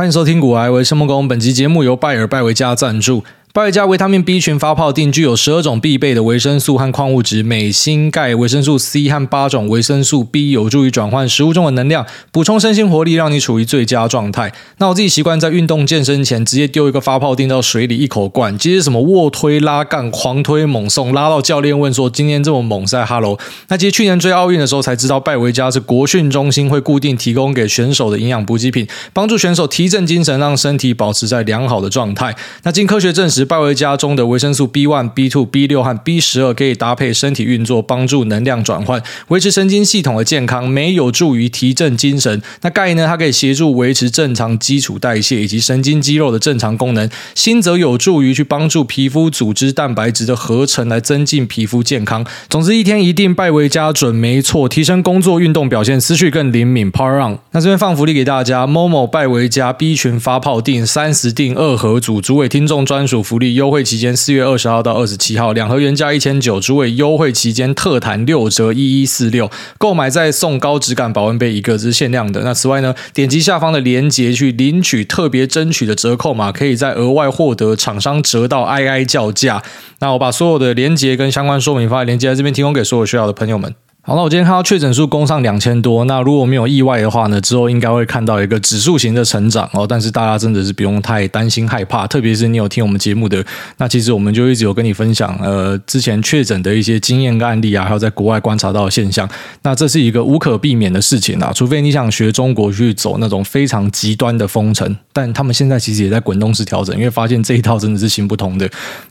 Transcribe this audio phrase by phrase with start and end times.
[0.00, 3.22] 欢迎收听《古埃维生木工》，本集节目由拜尔拜维家赞助。
[3.52, 14.52] 拜维佳维他命 B 群发泡錠具有十二种必备的维生素和矿物质，镁、锌、钙、维生素 C 和八种维生素 B，有助于转换食物中的能量，补充身心活力，让你处于最佳状态。
[14.78, 23.36] 那我自己习惯在运动健身前直接丢一个发泡錠到水里，一口灌，接着什么卧推、拉杠、狂推、猛送，拉到教练问说今天这么猛在哈喽。
[23.66, 32.36] 那其实去年追奥运的时候才知道，拜维佳是国训中心会固定提供给选手的营养补给品，帮助选手提振精神，让身体保持在良好的状态。
[32.62, 33.39] 那经科学证实。
[33.44, 40.68] 拜维佳中的维生素 B one、B two、B 六和 B 十二可以搭配身体运作，帮助能量转换，维持神经系统的健康。
[40.68, 43.06] 没有助于提振精神，那钙呢？
[43.06, 47.08] 它可以协助维持正常基础代谢以及神经肌肉的正常功能。
[47.34, 52.24] 锌则有助于去帮助皮肤组织蛋白质的合成，来增进皮肤健康。
[52.48, 56.90] 总之，一天一定拜维佳准没错，提升工作运动表现，思绪更灵敏。
[56.90, 57.38] Power on！
[57.52, 63.22] 那这边放福利给大家，Momo 拜维佳 B 群发泡定三十定二合组，主委听众专属。
[63.30, 72.42] 福利优惠期间四月二十号到二十七号，两盒原价一千九，诸位优惠期间特弹六折一一四六，购买再送高质感保温杯一个，这是限量的。
[72.42, 79.62] 那此外呢，点击下方的链接去领取特别争取的折扣码，可以再额外获得厂商折到哀哀叫价。
[80.00, 83.72] 那我把所有的链接跟相关说明放在链接在这边，提供给所有需要的朋友们。
[84.10, 89.86] 好，那我今天看到确诊数攻上两千多，那如果没有意外的话呢，之后应该会看到一个指数型的成长哦。
[89.88, 99.28] 但是大家真的是不用太担心害怕，特别是你有听我们节目的，那其实我们就一直有跟你分享，呃，之前确诊的一些经验跟案例啊，还有在国外观察到的现象。
[99.62, 108.68] 那这是一个无可避免的事情啊，除非你想学中国去走那种非常极端的封城，但他们现在其实也在滚动式调整，因为发现这一套真的是行不通的。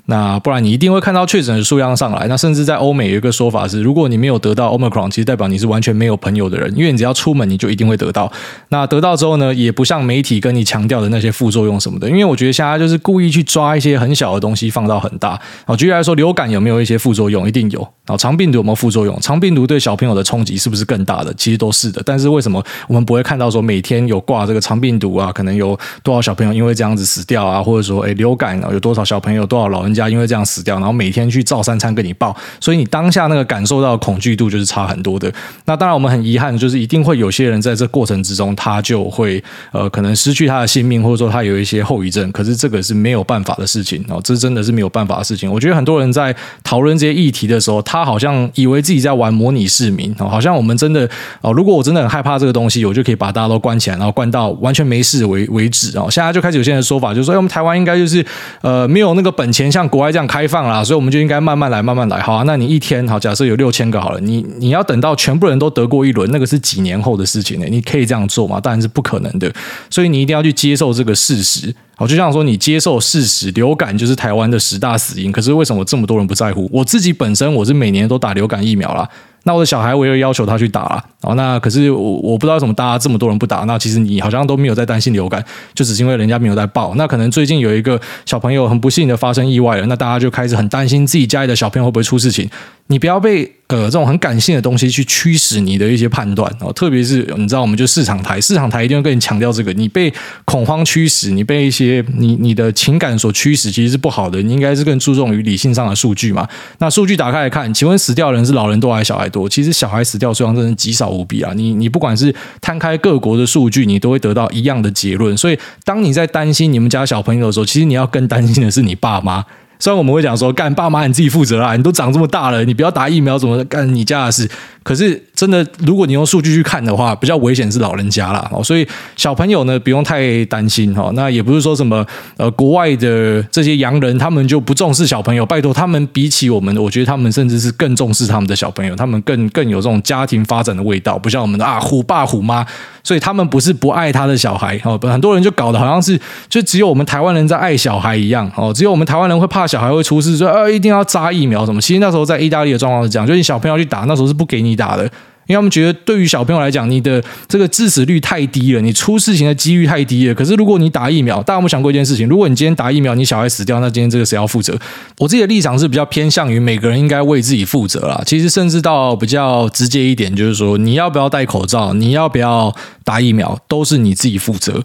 [0.08, 2.28] 那不然你一定会看到确诊的数量上来。
[2.28, 4.67] 那甚至在欧美有一个说法是，如果你没有得到
[5.09, 8.32] 其实代表你是完全没有朋友的人，因为你只要出门，你就一定会得到。
[8.70, 15.40] 那得到之后呢，也不像媒体跟你强调的那些副作用什么的，因为我觉得现在就是故意去抓一些很小的东西放到很大。
[15.66, 17.48] 好，举例来说，流感有没有一些副作用？
[17.48, 17.80] 一定有。
[17.80, 19.19] 然后肠病毒有没有副作用？
[19.22, 21.34] 肠病毒对小朋友的冲击是不是更大的？
[21.36, 22.02] 其实都是的。
[22.03, 25.31] 但是为什么我们不会看到说每天有挂这个肠病毒啊？
[25.31, 27.62] 可能有多少小朋友因为这样子死掉啊？
[27.62, 30.78] 或者说，诶，流感啊有多少小朋友、多少老人家因为这样死掉？
[30.78, 35.31] 然后每天去照三餐跟你报，所以你当下那个感受到的恐惧度就是差很多的。
[35.66, 42.31] 那当然，我们很遗憾，就是一定会有些人在这过程之中，他就会呃，可能失去他的性命，或者说他有一些后遗症。
[42.31, 45.52] 可是这个是没有办法的事情哦，这真的是没有办法的事情。
[45.52, 51.09] 我觉得很多人在讨论这些议题的时候，他好像以为自己在玩模拟市民哦，好像我们真的
[51.41, 56.07] 哦，如果我真的很害怕这个东西，我就可以把大家都关起来，然后关到完全没事为为止哦。
[56.12, 58.24] 现在就开始有些人的说法，就是说，哎，我们台湾应该就是
[58.62, 62.19] 呃，没有那个本钱像国外这样开放啦，所以我们就应该慢慢来，慢慢来。
[62.19, 67.66] 好啊，那你一天好，假设有六千个好了，你你要等到全部人都得过一轮，那个是几年后的事情呢？
[67.70, 68.59] 你可以这样做吗？
[68.59, 69.52] 当然是不可能的。
[69.90, 71.74] 所以你一定要去接受这个事实。
[71.96, 75.31] 好，就像说你接受事实，流感就是台湾的十大死因。
[75.31, 76.69] 可是为什么这么多人不在乎？
[76.72, 79.08] 我自己本身我是每年都打流感疫苗啦。
[79.44, 81.03] 那我的小孩我也要求他去打了。
[81.22, 83.59] 哦，那可是我我不知道为什么大家这么多人不打。
[83.59, 85.44] 那其实你好像都没有在担心流感，
[85.74, 86.94] 就只是因为人家没有在报。
[86.96, 92.50] 那可能最近有一个小朋友很不幸的发生意外了，那大家就开始很担心自己家里的小朋友会不会出事情。
[92.91, 100.11] 你不要被呃这种很感性的东西去驱使你的一些判断哦，特别是你知道，我们就市场台，市场台一定会跟你强调这个，你被
[100.44, 104.41] 恐慌驱使，你被一些你你的情感所驱使，其实是不好的。
[104.41, 106.50] 你应该是更注重于理性上的数据嘛。
[106.79, 109.47] 那数据打开来看，请问死掉的人是老人多还是小孩多？
[109.47, 111.53] 其实小孩死掉数量真的极少无比啊。
[111.56, 115.38] 你你不管是摊开各国的数据，你都会得到一样的结论。
[115.38, 119.45] 所以当你在担心你们家小朋友的时候，其实你要更担心的是你爸妈。
[119.79, 124.50] 虽然我们会讲说，干爸妈你自己负责啦，你都长这么大了，你不要打疫苗，怎么干你家的事？
[124.84, 128.50] 可是真的，如果你用数据去看的话，比较危险是老人家啦。
[128.51, 131.12] 哦，所以小朋友呢不用太担心哈。
[131.13, 132.06] 那也不是说什么
[132.38, 142.66] 呃国外的这些洋人他们就不重视小朋友，拜托他们比起我们，我觉得他们甚至是更重视他们的小朋友，他们更更有这种家庭发展的味道，不像我们的啊虎爸虎妈。
[143.01, 146.19] 所以他们不是不爱他的小孩哦，很多人就搞得好像是
[146.50, 151.80] 就只有我们台湾人在爱小孩一样哦，只有我们台湾人会怕小孩会出事，说呃一定要扎疫苗什么。
[151.81, 155.10] 其实那时候在意大利的状况是这样，就是小朋友去打，那时候是不给你你打的。
[155.48, 160.36] 因为他们觉得，对于小朋友来讲，你的这个致死率太低了，你出事情的几率太低了。
[160.36, 162.30] 可是如果你打疫苗，大家有没有想过一件事情？
[162.30, 164.77] 如果你今天打疫苗，你小孩死掉，那今天这个谁要负责？
[165.18, 168.21] 我自己的立场是比较偏向于每个人应该为自己负责啦。
[168.27, 172.71] 其实甚至到比较直接一点，就是说你要不要戴口罩，你要不要
[173.04, 174.83] 打疫苗，都是你自己负责。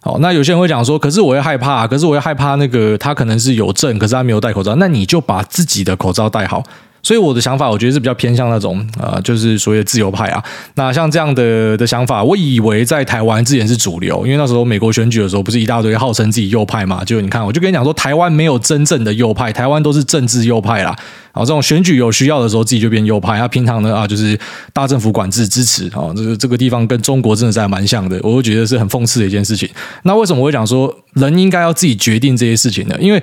[0.00, 6.62] 好，那有些人会讲说，可是我会害怕，可是我会害怕那个他可能是有症，可是他没有戴口罩，那你就把自己的口罩戴好。
[7.04, 10.42] 所以我的想法，我觉得是比较偏向那种啊、就是所谓的自由派啊。
[10.74, 17.04] 那像这样的的想法，我以为在台湾之前是主流，因为那时候美国选举的时候，不是一大堆号称自己右派嘛？
[17.04, 20.96] 就你看，我就跟你讲说，台湾没有真正的右派，台湾都是政治右派啦。
[21.32, 23.36] 啊，这种选举有需要的时候，自己就变右派。
[23.36, 24.38] 他平常呢啊，就是
[24.72, 29.68] 大政府管制支持啊，这个这个地方跟中国真的是还蛮像的，我会觉得是很讽刺的一件事情。
[30.04, 32.96] 那为什么我会讲说人应该要自己决定这些事情呢？
[33.00, 33.20] 因为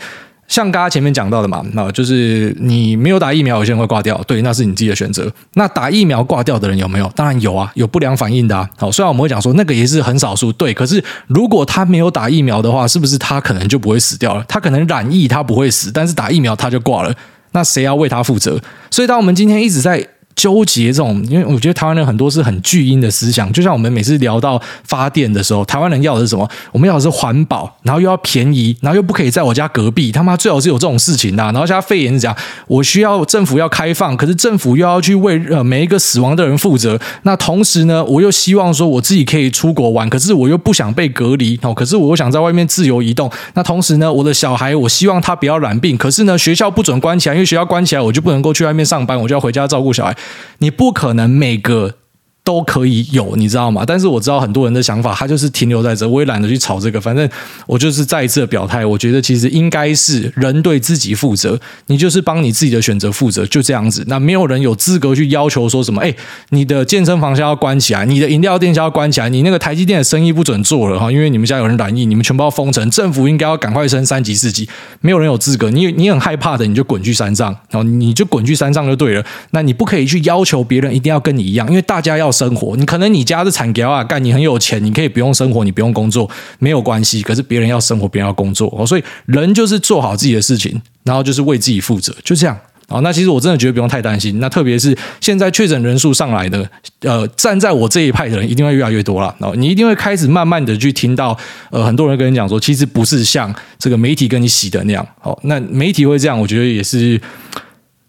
[0.51, 5.31] 像刚刚前面讲到的嘛，那就是你没有打疫苗，有些人会挂掉，对，那是你自己的选择。
[5.53, 7.09] 那打疫苗挂掉的人有没有？
[7.15, 8.69] 当然有啊，有不良反应的啊。
[8.77, 14.43] 好，虽然我们会讲说那个也是很少数，对，可是如果他没有打疫苗的话，是不是他可能就不会死掉了？
[14.45, 17.15] 他可能染疫他不会死，但是打疫苗他就挂了。
[17.53, 18.59] 那谁要为他负责？
[18.89, 20.05] 所以，当我们今天一直在
[20.35, 26.49] 纠结这种，因为我觉得台湾人很多是很巨婴的思想，就像我们每次聊到发电的时候，台湾人要的是什么？
[26.71, 31.43] 我们要的是环保，然后又要便宜，然后又不可以在我家隔壁，他妈最好是有这种事情的。
[31.43, 32.35] 然后现在肺炎是讲，
[32.67, 36.99] 我需要政府要开放，可是政府又要去为呃每一个死亡的人负责。
[37.23, 43.29] 那同时呢，我又希望说我自己可以出国玩，可是我又不想被隔离哦，可是我又想在外面自由移动。
[43.53, 50.15] 那同时呢，我的小孩我希望他不要染病，可是呢，学校不准关起来，因为学校关起来我就不能够去外面上班，我就要回家照顾小孩。
[50.59, 52.00] 你不可能每个。
[52.43, 53.83] 都可以有，你知道吗？
[53.85, 56.99] 但是我知道很多人的想法，他就是停留在这，我也懒得去吵这个。
[56.99, 57.29] 反正
[57.67, 64.03] 我就是再一次的表态，我觉得其实应该是人对自己负责，你就是帮你自己的选择负责，就这样子。
[64.07, 66.13] 那没有人有资格去要求说什么，哎，
[66.49, 74.67] 你的健身房要关起来，你的饮料店要关起来，你那个台积电的生意不准做了哈，因为你们家有人染疫，你们全部要封城，政府应该要赶快升三级四级。
[75.01, 79.25] 没有人有资格，你你很害怕的，你就滚去山上，然后你就滚去山上就对了。
[79.51, 86.29] 那你不可以去要求别人一定要跟你一样，因为大家要生活，你可能你家是产业啊，干你很有钱，你可以不用生活，你不用工作，
[86.59, 87.21] 没有关系。
[87.21, 92.57] 可是别人要生活，别人要工作哦，所以人就是做好自己的事情，然后就是为自己负责，就这样
[92.87, 92.99] 啊。
[93.01, 94.39] 那其实我真的觉得不用太担心。
[94.39, 96.69] 那特别是现在确诊人数上来的，
[97.01, 99.35] 呃，站在我这一派的人一定会越来越多了。
[99.39, 101.37] 哦你一定会开始慢慢的去听到，
[101.69, 105.05] 呃，很多人跟你讲说，其实不是像这个媒体跟你洗的那样。
[105.21, 107.19] 哦，那媒体会这样，我觉得也是。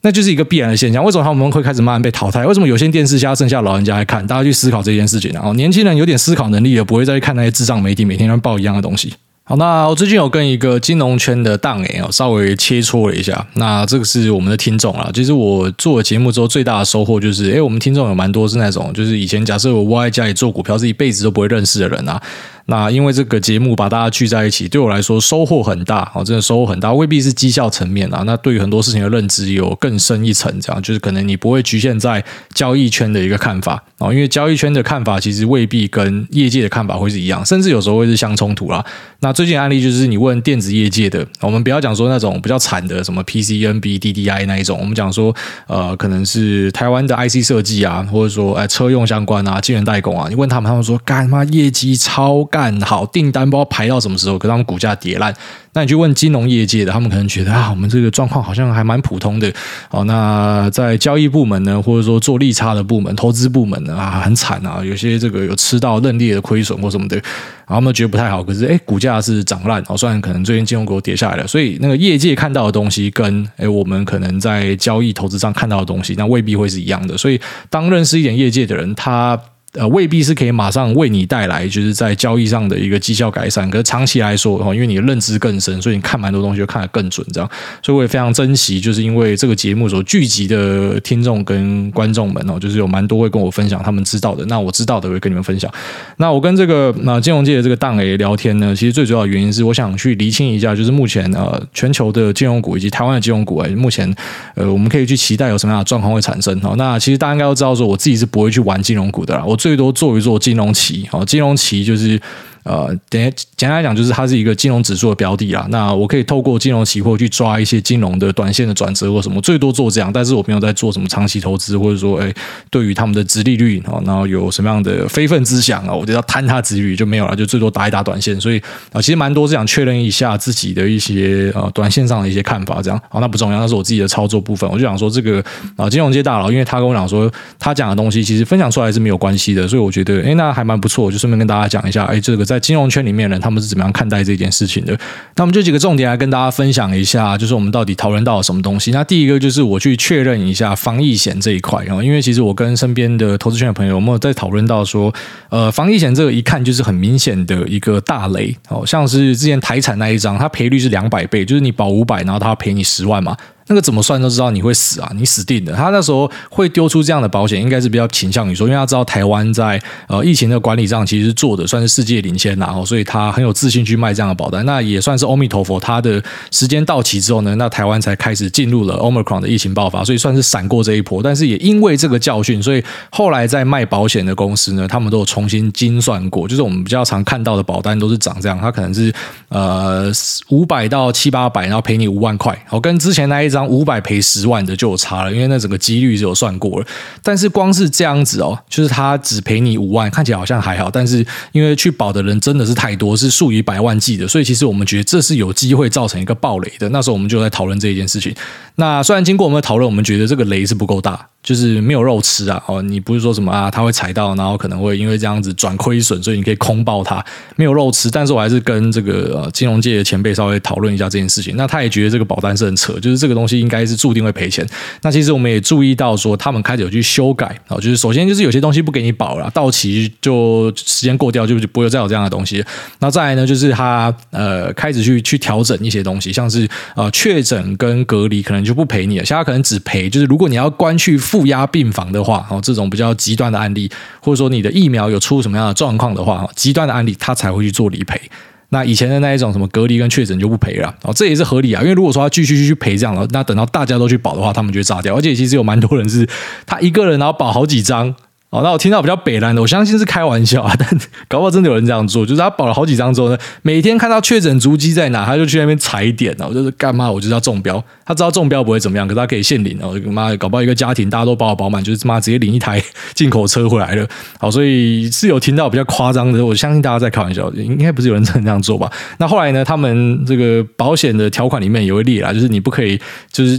[0.02, 1.02] 那就是一个必然的现象。
[1.02, 2.44] 为什么他们会开始慢慢被淘汰？
[2.44, 4.26] 为什么有线电视现在剩下老人家来看？
[4.26, 5.30] 大家去思考这件事情。
[5.32, 9.14] 然后年轻人有点思考能力，也不会再去看那些智障媒体每天在报一样的东西。
[9.44, 13.44] 好，那我最近有跟一个金融圈的档哎，稍微切磋了一下。
[13.54, 15.10] 那这个是我们的听众啊。
[15.12, 22.22] 其实我做了节目之后，最大的收获就是，诶，我们听众有蛮多是那种，就是以前假设我窝在家里做股票，是一辈子都不会认识的人啊。
[22.66, 28.22] 那因为这个节目把大家聚在一起，对我来说收获很大哦，真的收获很大，未必是绩效层面啊。
[28.24, 32.24] 那对于很多事情的认知有更深一层，这样就是可能你不会局限在
[32.54, 38.84] 交易圈的一个看法哦，因为交易圈的看法其实未必跟业界的看法会是一样，甚至有时候会是相冲突啦。
[39.20, 45.34] 那最近案例就是你问电子业界的，我们不要讲说那种比较惨的什么 PCNB、DDI 那一种，我们讲说
[45.66, 55.34] 呃，可能是台湾的 IC 设计啊，或者说哎车用相关啊、晶圆代工啊，你问他们，他们说干嘛业绩超干好，订单不知道排到什么时候，可是他们股价跌烂。
[55.74, 59.50] 那你去问金融业界的，他们可能觉得啊，我们这个状况好像还蛮普通的。
[59.90, 68.44] 哦，那在交易部门呢，或者说做利差的部门、投资部门呢，啊，很惨啊，有些这个有吃到认列的亏损或什么的，然后他们觉得不太好。
[68.44, 77.16] 可是，哎，股价是涨烂哦，虽然可能最近金融股跌下来了，所以那个业界看到的东西跟哎我们可能在交易投资上看到的东西，那未必会是一样的。
[77.16, 77.40] 所以，
[77.70, 79.40] 当认识一点业界的人，他。
[79.74, 87.50] 呃，未必是可以马上为你带来就是在交易上的一个绩效改善，可是长期来说的话，因为你的认知更深，所以你看蛮多东西就看得更准，这样，
[87.82, 95.72] 所以我也非常珍惜，就是因为这个节目所聚集的听众跟观众们哦，就是有蛮多会跟我分享他们知道的，那我知道的会跟你们分享。
[96.18, 104.14] 那我跟这个那金融界的这个档 A 聊天呢，其实最主要的原因是我想去厘清一下，就是目前呃全球的金融股以及台湾的金融股，哎，目前
[104.54, 106.74] 呃我们可以去期待有什么样的状况会产生哦。
[106.76, 109.56] 那其实大家应该都知道，说我自己是不会去玩金融股的啦，我。
[109.62, 112.20] 最多做一做金融期，好，金融期就是。
[112.64, 115.66] 呃，等下简单来讲，就是它是一个金融指数的标的啦。
[115.70, 120.12] 那我可以透过金融期货去抓一些金融的短线的转折或什么，最多做这样。
[120.12, 122.32] 但是我没有在做什么长期投资，或者说，哎，
[122.70, 128.40] 对于他们的殖利率啊，然后有什么样的非分之想啊，我就要贪它殖利率就没有了，就最多打一打短线。
[128.40, 128.60] 所以
[128.92, 133.00] 啊，其实蛮多是想确认一下自己的一些呃短线上的一些看法，这样。
[133.08, 134.68] 好，那不重要，那是我自己的操作部分。
[134.70, 135.42] 我就想说这个
[135.76, 143.38] 啊，金融界大佬，因为他跟我讲说他讲的东西其实分享出来是没有关系的，所以我觉得，哎，那还蛮不错，我就顺便跟大家讲一下，哎，这个在金融圈里面呢。
[143.42, 144.96] 他们是怎么样看待这件事情的？
[145.34, 148.92] 那我们就几个重点来跟大家分享一下，就是我们到底讨论到了什么东西。
[148.92, 155.12] 那第一个就是我去确认一下防疫险这一块啊，因为其实我跟身边的投资圈的朋友，我们有在讨论到说，
[155.48, 163.36] 呃，防疫险这个一看就是很明显的一个大雷，哦，像是之前台产那一张，它赔率是两百倍，就是你保五百，然后它赔你十万嘛。
[163.68, 165.72] 那个怎么算都知道你会死啊，你死定了。
[165.74, 174.64] 他那时候会丢出这样的保险，应该是比较倾向于说，因为他知道台湾在呃疫情的管理上其实做的算是世界领先，然后所以他很有自信去卖这样的保单。
[174.66, 181.22] 那也算是阿弥陀佛，他的时间到期之后呢，那台湾才开始进入了 Omicron 的疫情爆发，所以算是闪过这一波。
[181.22, 189.12] 但是也因为这个教训，所以后来在卖保险的公司呢，他们都有重新精算过，就是我们比较常看到的保单都是长这样，它可能是
[189.48, 190.10] 呃
[190.48, 196.86] 五百到七八百，然后赔你五万块，我跟之前那一张五百赔十万的就有差了，因为那整个几率是有算过了。
[197.22, 206.88] 但是光是这样子哦，就是他只赔你五万，看起来好像还好，但是因为去保的人真的是太多，是数以百万计的，所以其实我们觉得这是有机会造成一个暴雷的。
[206.88, 208.34] 那时候我们就在讨论这一件事情。
[208.76, 211.28] 那虽然经过我们的讨论，我们觉得这个雷是不够大。
[211.42, 212.62] 就是没有肉吃啊！
[212.68, 213.68] 哦，你不是说什么啊？
[213.68, 217.24] 他会踩到，然后可能会因为这样子转亏损，所以你可以空爆它，
[217.56, 218.08] 没有肉吃。
[218.08, 221.56] 但是我还是跟这个呃金融界的前辈稍微讨论一下这件事情。
[221.56, 224.64] 那他也觉得这个保单是很扯，就是这个东西应该是注定会赔钱。
[225.00, 232.64] 那其实我们也注意到说，他们开始有去修改啊，就是首先就是有些东西不给你保了，到期就时间过掉就不会再有这样的东西。
[233.00, 241.18] 那再来呢，就是他呃开始去去调整一些东西，像是呃确诊跟隔离可能就不赔你了，现在可能只赔就是如果你要关去。
[241.32, 248.20] 负压病房的话，哦，这种比较极端的案例，或者说你的疫苗有出什么样的状况的话，极端的案例，他才会去做理赔。
[248.68, 251.80] 那以前的那一种什么隔离跟确诊就不赔了，哦，这也是合理啊。
[251.80, 255.16] 因为如果说他继续去赔这样的，那等到大家都去保的话，他们就炸掉。
[255.16, 256.28] 而且其实有蛮多人是
[256.66, 258.14] 他一个人然后保好几张。
[258.52, 260.86] 哦，那我听到比较北烂的，我相信是开玩笑啊， 但
[261.26, 267.10] 搞不好真的有人这样做，就是他保了好几张之后呢，每天看到确诊足迹在哪，他就去那边踩点哦，就是干嘛？
[267.10, 272.78] 我就是要中标，他知道中标不会怎么样，可是他可以现领哦，妈，搞不好一个家庭大家都保好保满，就是妈直接领一台
[273.14, 274.06] 进口车回来了。
[274.38, 278.92] 好，所以是有听到比较夸张的，我相信大家在开玩笑，应该不是有人真的这样做吧？
[279.16, 283.00] 那后来呢，他们这个保险的条款里面也会列啦，就是你不可以，
[283.32, 283.58] 就是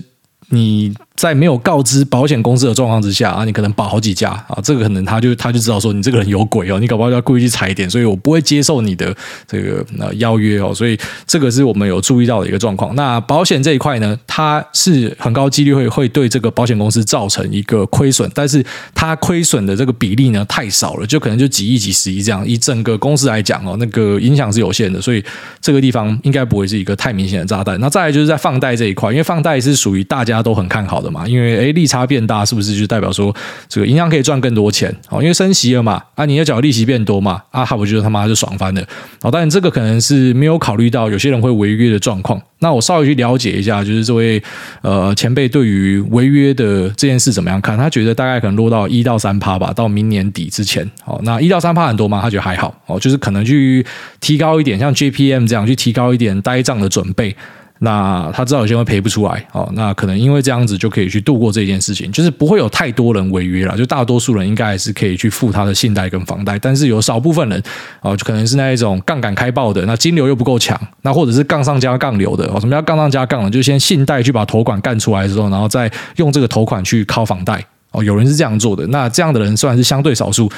[0.50, 0.94] 你。
[1.16, 9.16] 在没有告知保险公司的状况之下啊，你可能保好几家啊，这个可能他就他就知道说你这个人有鬼哦，你搞不好要故意去踩点，所以我不会接受你的
[9.48, 10.98] 这个呃邀约哦，所以
[11.28, 12.96] 这个是我们有注意到的一个状况。
[12.96, 25.24] 那保险这一块呢，它是很高几率会会对这个保险公司造成一个亏损，但是它亏损的这个比例呢太少了，就可能就几亿几十亿这样，以整个公司来讲哦，那个影响是有限的，所以
[25.62, 27.80] 这个地方应该不会是一个太明显的炸弹。
[27.80, 33.34] 那再来就是在放贷这一块，因为放贷是属于大家都很看好的嘛，因为诶利差变大，是不是就代表说
[33.70, 34.94] 这个银行可以赚更多钱？
[35.10, 38.82] 哦，因为升息了嘛，啊，你要缴利息变多嘛，啊，他不觉得他妈就爽翻了。
[39.22, 42.40] 哦，当然这个可能是没有考虑到有些人会违约的状况。
[42.60, 44.42] 那我稍微去了解一下，就是这位
[44.82, 47.78] 呃前辈对于违约的这件事怎么样看？
[47.78, 50.90] 他觉得大概可能落到一到三趴吧，到明年底之前。
[51.06, 52.20] 哦，那一到三趴很多吗？
[52.22, 52.74] 他觉得还好。
[52.86, 53.86] 哦，就是可能去
[54.22, 57.36] 提高一点，像 JPM 这样去提高一点呆账的准备。
[57.84, 67.62] 那他知道有些会赔不出来，哦，那可能因为这样子就可以去度过这件事情，就是不会有太多人违约了，就大多数人应该还是可以去付他的信贷跟房贷，但是有少部分人，
[68.00, 73.50] 哦，就可能是那一种杠杆开爆的，那金流又不够强，那或者是杠上加杠流的，哦，什么叫杠上加杠呢？
[73.50, 77.62] 就先信贷去把头款干出来之后，然后再用这个头款去靠房贷，
[77.92, 80.50] 哦，有人是这样做的，那这样的人虽然是相对少数。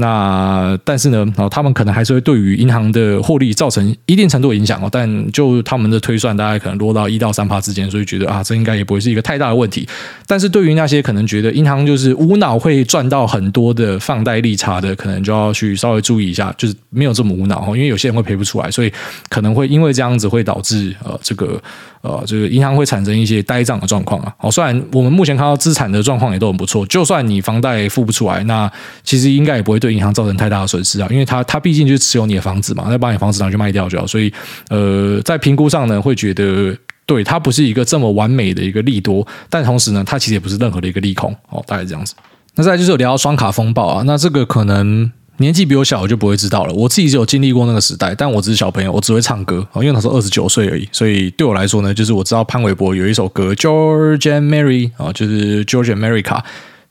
[0.00, 4.88] 那但是呢，哦，他们可能还是会对于银行的获利造成一定程度的影响哦。
[4.90, 9.86] 但就他们的推算，大概可能落到一到三趴之间，所以觉得啊，这应该也不会是一个太大的问题。
[10.26, 17.76] 但是对于那些可能觉得银行就是无脑会赚到很多的放贷利差的，可能就要去稍微注意一下，就是没有这么无脑哦。
[17.76, 18.90] 因为有些人会赔不出来，所以
[19.28, 21.60] 可能会因为这样子会导致呃这个
[22.00, 24.32] 呃这个银行会产生一些呆账的状况啊。
[24.38, 28.70] 好，虽然我们目前看到资产的状况也都很不错，就算你房贷付不出来，那
[29.04, 29.89] 其实应该也不会对。
[29.90, 34.32] 银行造成太大的损失啊，因为他他毕竟就是持有你的房子嘛，那把你房子拿去卖掉就好，所以
[34.68, 42.14] 呃，在评估上呢，会觉得对它不是一个这么完美的一个利多，但同时呢，它其实也不是任何的一个利空哦，大概这样子。
[42.54, 46.74] 那再就是有聊到双卡风暴啊，那这个可能年纪比我小，我就不会知道了。
[46.74, 56.40] 我自己只有经历过那个时代，但我只是小朋友，我只会唱歌，因为那时候二十九岁而已，所以对我来说呢，就是我知道潘玮柏有一首歌《George and Mary》啊，就是 George and America。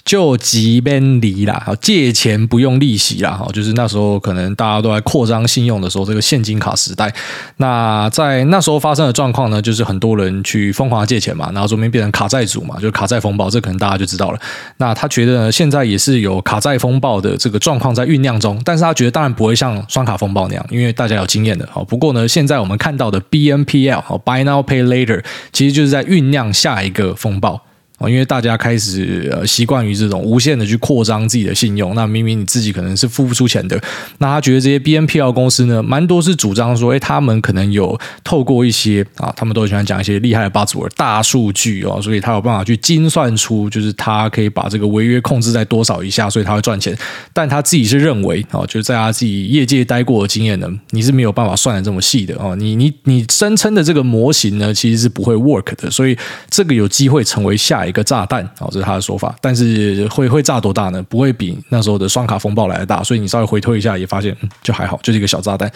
[0.09, 7.13] 就急便离啦，借钱不用利息啦，哈就是那时候可能大家都在扩张信用的时候，这个现金卡时代。
[7.57, 14.39] 那在那时候发生的状况呢，就是很多人去疯狂借钱嘛，然后中间变成卡债主嘛，就是卡债风暴，这可能大家就知道了。
[14.77, 21.69] 那他觉得呢，现在也是有卡债风暴的这个状况在酝酿中，但是他觉得当然不会像双卡风暴那样，因为大家有经验的。
[21.71, 25.23] 好，不过呢，现在我们看到的 BNPL 好 Buy Now Pay Later，
[25.53, 27.61] 其实就是在酝酿下一个风暴。
[27.99, 33.79] 啊，因为大家开始呃习惯于这种无限的去扩张自己的信用，那明明你自己可能是付不出钱的，
[34.19, 46.97] 那他觉得这些 BNPL 公司呢，蛮多是主张说，哎，他们可能有透过一些啊，他们都喜欢讲一些厉害的 buzzword 大数据哦，所以他有办法去精算出，就是他可以把这个违约控制在多少以下，所以他会赚钱。
[47.33, 56.17] 但他自己是认为啊，就是在他自己业界待过的经验呢，你是没有办法算的这么细的哦，你你你声称的这个模型呢，其实是不会 work 的，所以
[56.49, 59.35] 这个有机会成为下一一个炸弹啊，这是他的说法。
[59.41, 61.03] 但是会会炸多大呢？
[61.09, 65.69] 不会比那时候的双卡风暴来的大，所以你稍微回推一下，也发现，就还好，就是一个小炸弹。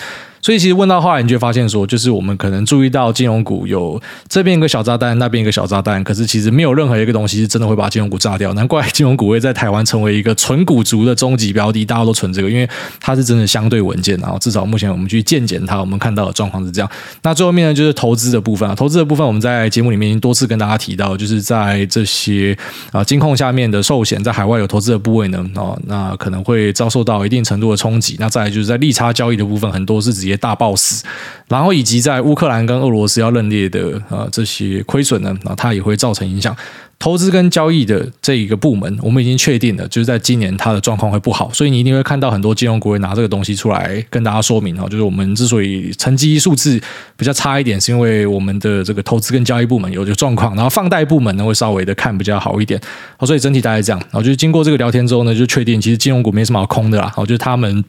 [0.44, 8.54] 所以其实问到后来，你就发现说，就是我们可能注意到金融股有这边一个小炸弹，那边一个小炸弹，可是其实没有任何一个东西是真的会把金融股炸掉。
[8.54, 12.70] 难怪金融股会在台湾成为一个存股族的终极标的，大家都存这个，因为
[13.00, 14.18] 它是真的相对稳健。
[14.18, 16.92] 然后至少目前我们去见检它，我们看到的状况是这样。
[17.22, 22.58] 那最后面呢，就是投资的部分啊，投资的部分我们在节目里面已经多次跟大家提到，就是在这些
[22.92, 28.18] 啊金控下面的寿险，在海外有投资的部位呢，哦，那可能会遭受到一定程度的冲击。
[28.20, 31.04] 那再来就是在利差交易的部分，很多是直接大爆死。
[31.48, 36.56] 然后以及在乌克兰跟俄罗斯要认列的啊这些亏损呢，那它也会造成影响。
[37.00, 46.82] 投资跟交易的这一个部门，我们已经确定了，就是在今年它的状况会不好，所以你一定会看到很多金融股会拿这个东西出来跟大家说明啊，就是我们之所以成绩数字
[47.18, 52.80] 比较差一点，是因为我们的这个投资跟交易部门有这个状况，然后放贷部门呢会稍微的看比较好一点。
[53.18, 57.84] 好，所以整体大概这样，然后就是经过这个聊天之后呢，就确定其实金融股没什么好空的啦，好，就是他们。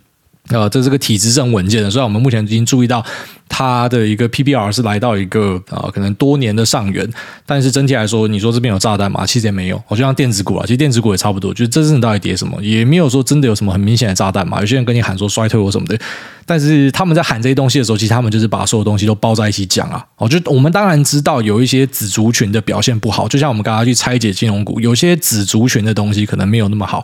[0.51, 3.03] 呃，这这个体质是很稳健的，虽然我们目前已经注意到
[3.49, 7.09] 它的一个 PBR 是来到一个啊、呃，可能多年的上缘，
[7.47, 9.25] 但是整体来说，你说这边有炸弹吗？
[9.25, 9.83] 其实也没有。
[9.89, 14.61] 我就像电子股啊，其实电子股也差不多，就是这阵到底跌什么，也没有说真的有什么很明显的炸弹嘛。
[14.61, 15.99] 有些人跟你喊说衰退或什么的，
[16.45, 20.05] 但是他们在喊这些东西的时候，其实他们就是把所有东西都包在一起讲啊。
[20.19, 27.03] 我觉得我们当然知道有一些子族群的表现不好，就像我们刚刚去拆解金融股，有些子族群的东西可能没有那么好。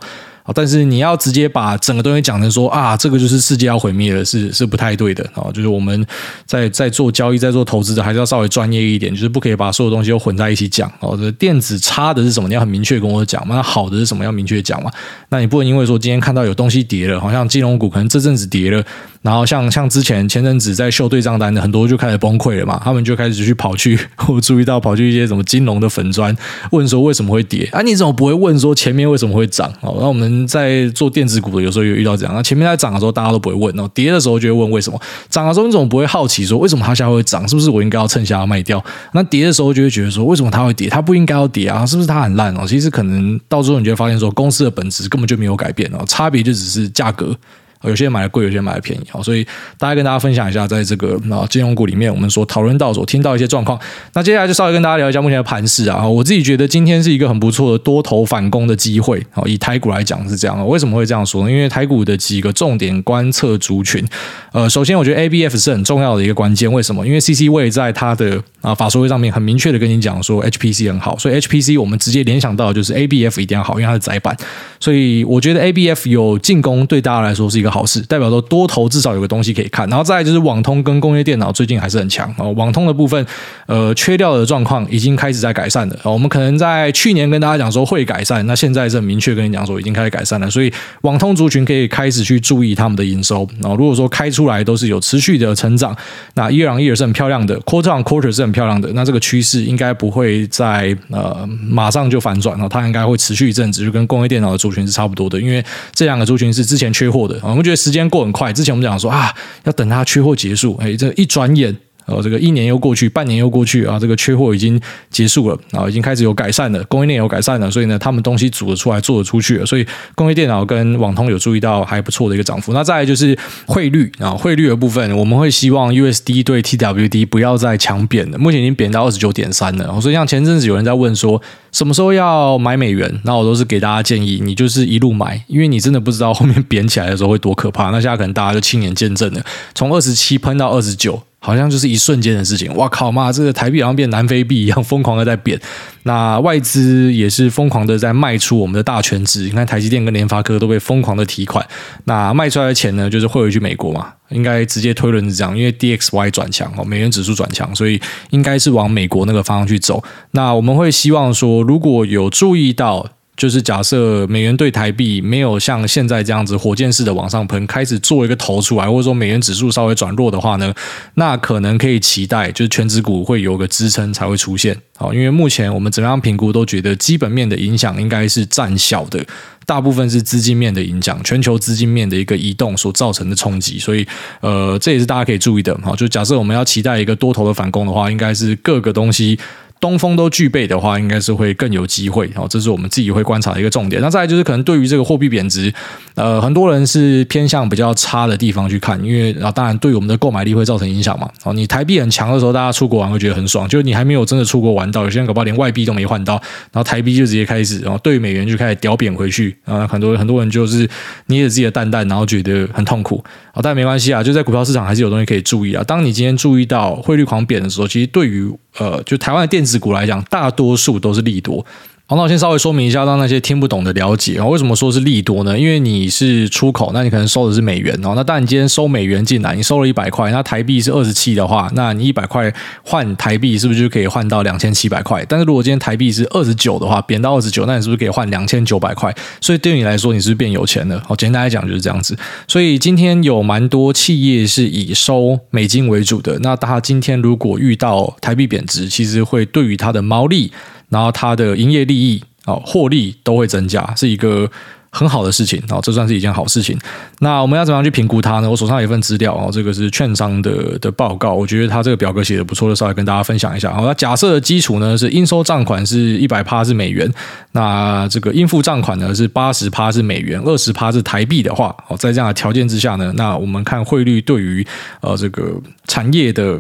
[0.55, 5.51] 但是你要直接把整个东西讲成说啊，这个就是世界要毁灭了，是是不太对的啊。
[5.53, 6.07] 就是我们
[6.47, 10.91] 在在做交易、在做投资的，还是要稍微专业一点，就是不可以把所有东西都混在一起讲。
[11.01, 12.49] 哦，这电子差的是什么？
[12.49, 13.55] 你要很明确跟我讲嘛。
[13.57, 14.25] 那好的是什么？
[14.25, 14.91] 要明确讲嘛。
[15.29, 18.85] 那你不能因为说今天看到有东西跌了，好像金融股可能这阵子跌了。
[19.23, 26.35] 然后像像之前前阵子在秀对账单的很多就开始崩溃了嘛，他们就开始去跑去， 我注意到跑去一些什么金融的粉砖，
[26.71, 27.83] 问说为什么会跌啊？
[27.83, 29.71] 你怎么不会问说前面为什么会涨？
[29.83, 35.01] 哦，那我们在做电子股的有时候有遇到这样，那前面在涨的时候大家都不会问哦，跌的时候就会问为什么？
[35.29, 37.49] 涨的时候你怎么不会好奇说为什么它下会涨？
[37.49, 38.83] 是不是我应该要趁下要卖掉？
[39.13, 40.89] 那跌的时候就会觉得说为什么它会跌？
[40.89, 41.85] 它不应该要跌啊？
[41.87, 42.67] 是不是它很烂哦？
[42.67, 47.37] 其实可能到最后你就会发现说公司的本质根本就没有改变哦，差别就只是价格。
[47.85, 49.43] 有些人买的贵，有些人买的便宜，好，所以
[49.79, 53.79] 大概跟大家分享一下，在这个啊金融股里面，我们所讨论到、所听到一些状况。
[54.13, 56.07] 那接下来就稍微跟大家聊一下目前的盘势啊。
[56.07, 59.25] 我自己觉得今天是一个很不错的多头反攻的机会。
[59.31, 60.69] 好，以台股来讲是这样。
[60.69, 61.51] 为什么会这样说呢？
[61.51, 64.05] 因为台股的几个重点观测族群，
[64.53, 66.71] 呃，首先我觉得 ABF 是很重要的一个关键。
[66.71, 67.07] 为什么？
[67.07, 74.37] 因为 CC 位在它的啊法说会上面很明确的跟你讲说 HPC 很好，所以 HPC 我们直接联想到就是 ABF 一定要好，因为它是窄板。
[74.79, 78.41] 所以我觉得 ABF 有进攻对大家来说是一个好事，代表说。
[78.51, 82.51] 多头至少有个东西可以看，然后再来就是网通跟工业电脑最近还是很强哦。
[82.57, 83.25] 网通的部分，
[83.67, 85.97] 呃，缺掉的状况已经开始在改善了。
[86.03, 90.51] 我们可能在去年跟大家讲说会改善，那现在是很明确跟你讲说已经开始改善了。
[90.51, 93.47] 所以网通族群可以开始去注意他们的营收。
[93.61, 95.95] 然后如果说开出来都是有持续的成长，
[96.35, 107.39] 那 year on year 是很漂亮的，quarter on quarter 是很漂亮的，那这个趋势应该不会在呃马上就反转哦，它应该会持续一阵子，就跟工业电脑的族群是差不多的，因为这两个族群是之前缺货的。
[107.43, 108.51] 我我觉得时间过很快。
[108.51, 111.77] 之前我们讲说啊，要等它缺货结束，哎，这一转眼。
[112.07, 122.73] 哦，这个一年又过去，半年又过去啊，这个缺货已经结束了啊，已经开始有改善了，供应链有改善了，所以呢，他们东西组得出来，做得出去了，所以工业电脑跟网通有注意到还不错的一个涨幅。
[122.73, 130.01] 那再来就是汇率啊，汇率的部分，我们会希望 USD 对 TWD 不要再强贬了，目前已经贬到二十九点三了。
[130.01, 131.41] 所以像前阵子有人在问说
[131.73, 137.91] 什么时候要买美元，那我都是给大家建议，你就是一路买，因为你真的不知道后面贬起来的时候会多可怕。
[137.91, 139.43] 那现在可能大家就亲眼见证了，
[139.75, 141.23] 从二十七喷到二十九。
[141.43, 143.33] 好像就是一瞬间的事情，哇靠妈！
[143.33, 145.59] 这个台币好像变南非币一样疯狂的在贬，
[146.03, 149.45] 那外资也是疯狂的在卖出我们的大权值。
[149.45, 151.67] 你看台积电跟联发科都被疯狂的提款，
[152.05, 158.01] 那卖出来的钱呢，就是汇回去美国嘛，应该直接推论是这样，因为 DXY 转强哦，美元指数转强，所以
[158.31, 160.05] 应该是往美国那个方向去走。
[160.33, 163.11] 那我们会希望说，如果有注意到。
[163.41, 170.75] 就是假设美元对台币没有像现在这样子火箭式的往上喷，开始做一个头出来，或者说美元指数稍微转弱的话呢，
[171.15, 174.77] 那可能可以期待就是权值股会有个支撑才会出现。
[174.99, 179.25] 好，因为目前我们怎么样评估都觉得基本面的影响应该是占小的，
[179.65, 183.79] 大部分是资金面的影响，全球资金面的一个移动所造成的冲击。
[183.79, 184.07] 所以，
[184.43, 185.75] 呃，这也是大家可以注意的。
[185.83, 189.39] 好，就假设我们要期待一个多头的反攻的话，应该是各个东西。
[189.81, 192.31] 东风都具备的话，应该是会更有机会。
[192.37, 194.01] 哦，这是我们自己会观察的一个重点。
[194.03, 195.73] 那再来就是，可能对于这个货币贬值，
[196.15, 201.29] 呃，很多人是偏向比较差的地方去看，因为啊，当然对我们的购买力会造成影响嘛。
[201.45, 206.35] 哦，你台币很强的时候，大家出国玩会觉得很爽，就是你还没有真的出国玩到，有些人搞不好连外币都没换到，
[206.73, 210.87] 然后台币就直接开始，然后对美元就开始屌贬回去啊，很多很多人就是
[211.27, 213.25] 捏着自己的蛋蛋，然后觉得很痛苦。
[213.53, 215.83] 好，但没关系啊，就在股票市场还是有东西可以注意啊。
[215.85, 221.65] 当你今天注意到汇率狂贬的时候，其实对于呃，就台湾的电子股来讲，大多数都是利多。
[222.11, 224.51] 好，那我先稍微说明一下，让那些听不懂的了解然后。
[224.51, 225.57] 为什么说是利多呢？
[225.57, 228.15] 因为你是出口，那你可能收的是美元哦。
[228.17, 235.25] 那当然，你今天收美元进来，你收了一百块，那台币是二十七的话，那你一百块换台币是不是就可以换到两千七百块？
[235.29, 239.15] 但是如果今天台币是二十九的话，贬到二十九，那你是不是可以换两千九百块？
[239.41, 241.01] 所以对于你来说，你是不是变有钱了？
[241.07, 242.19] 好，简单来讲就是这样子。
[242.49, 246.37] 所以今天有蛮多企业是以收美金为主的。
[246.41, 250.51] 那他今天如果遇到台币贬值，其实会对于它的毛利，
[250.91, 252.23] 然后它的营业利益。
[252.47, 254.51] 哦，获利都会增加，是一个
[254.89, 255.63] 很好的事情。
[255.69, 256.77] 哦，这算是一件好事情。
[257.19, 258.49] 那我们要怎么样去评估它呢？
[258.51, 261.35] 我手上有一份资料，哦，这个是券商的的报告。
[261.35, 263.75] 我觉得它这个表格写的不错，就稍微跟大家分享一下。
[263.75, 267.09] 好，那假设的基础呢是应收账款是一百趴是美元，
[267.53, 274.67] 那这个应付账款呢是八十趴是美元，二十趴是台币的话，哦，在这样的条件之下呢，那我们看汇率对于
[275.03, 276.59] 呃这个产业的。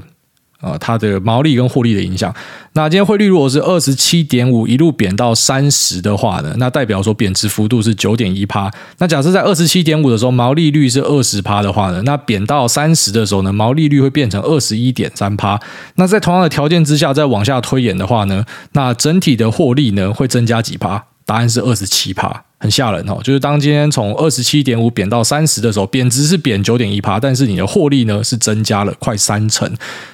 [0.61, 2.35] 啊，它的毛利跟获利的影响。
[2.75, 8.71] 那今天汇率如果是二十七点五一路贬到三十的话呢，那代表说贬值幅度是九点一趴。
[8.99, 15.59] 那假设在二十七点五的时候毛利率是二十趴的话呢，那贬到三十的时候呢，毛利率会变成二十一点三趴。
[15.97, 21.05] 那在同样的条件之下，再往下推演的话呢，那整体的获利呢会增加几趴？
[21.25, 22.45] 答案是二十七趴。
[22.63, 29.67] 很吓人哦，就是当今天从二十七点五贬到三十的时候，贬值是贬九点一趴，但是你的获利呢是增加了快三成。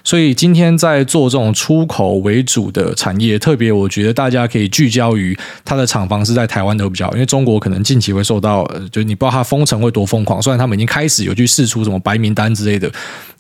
[0.05, 10.41] 所以今天在做这种出口为主的产业，特别我觉得大家可以聚焦于它的厂房是在台湾的比较，因为中国可能近期会受到，就你不知道它封城会多疯狂。
[10.41, 12.89] 虽然他们已经开始有去试出什么白名单之类的，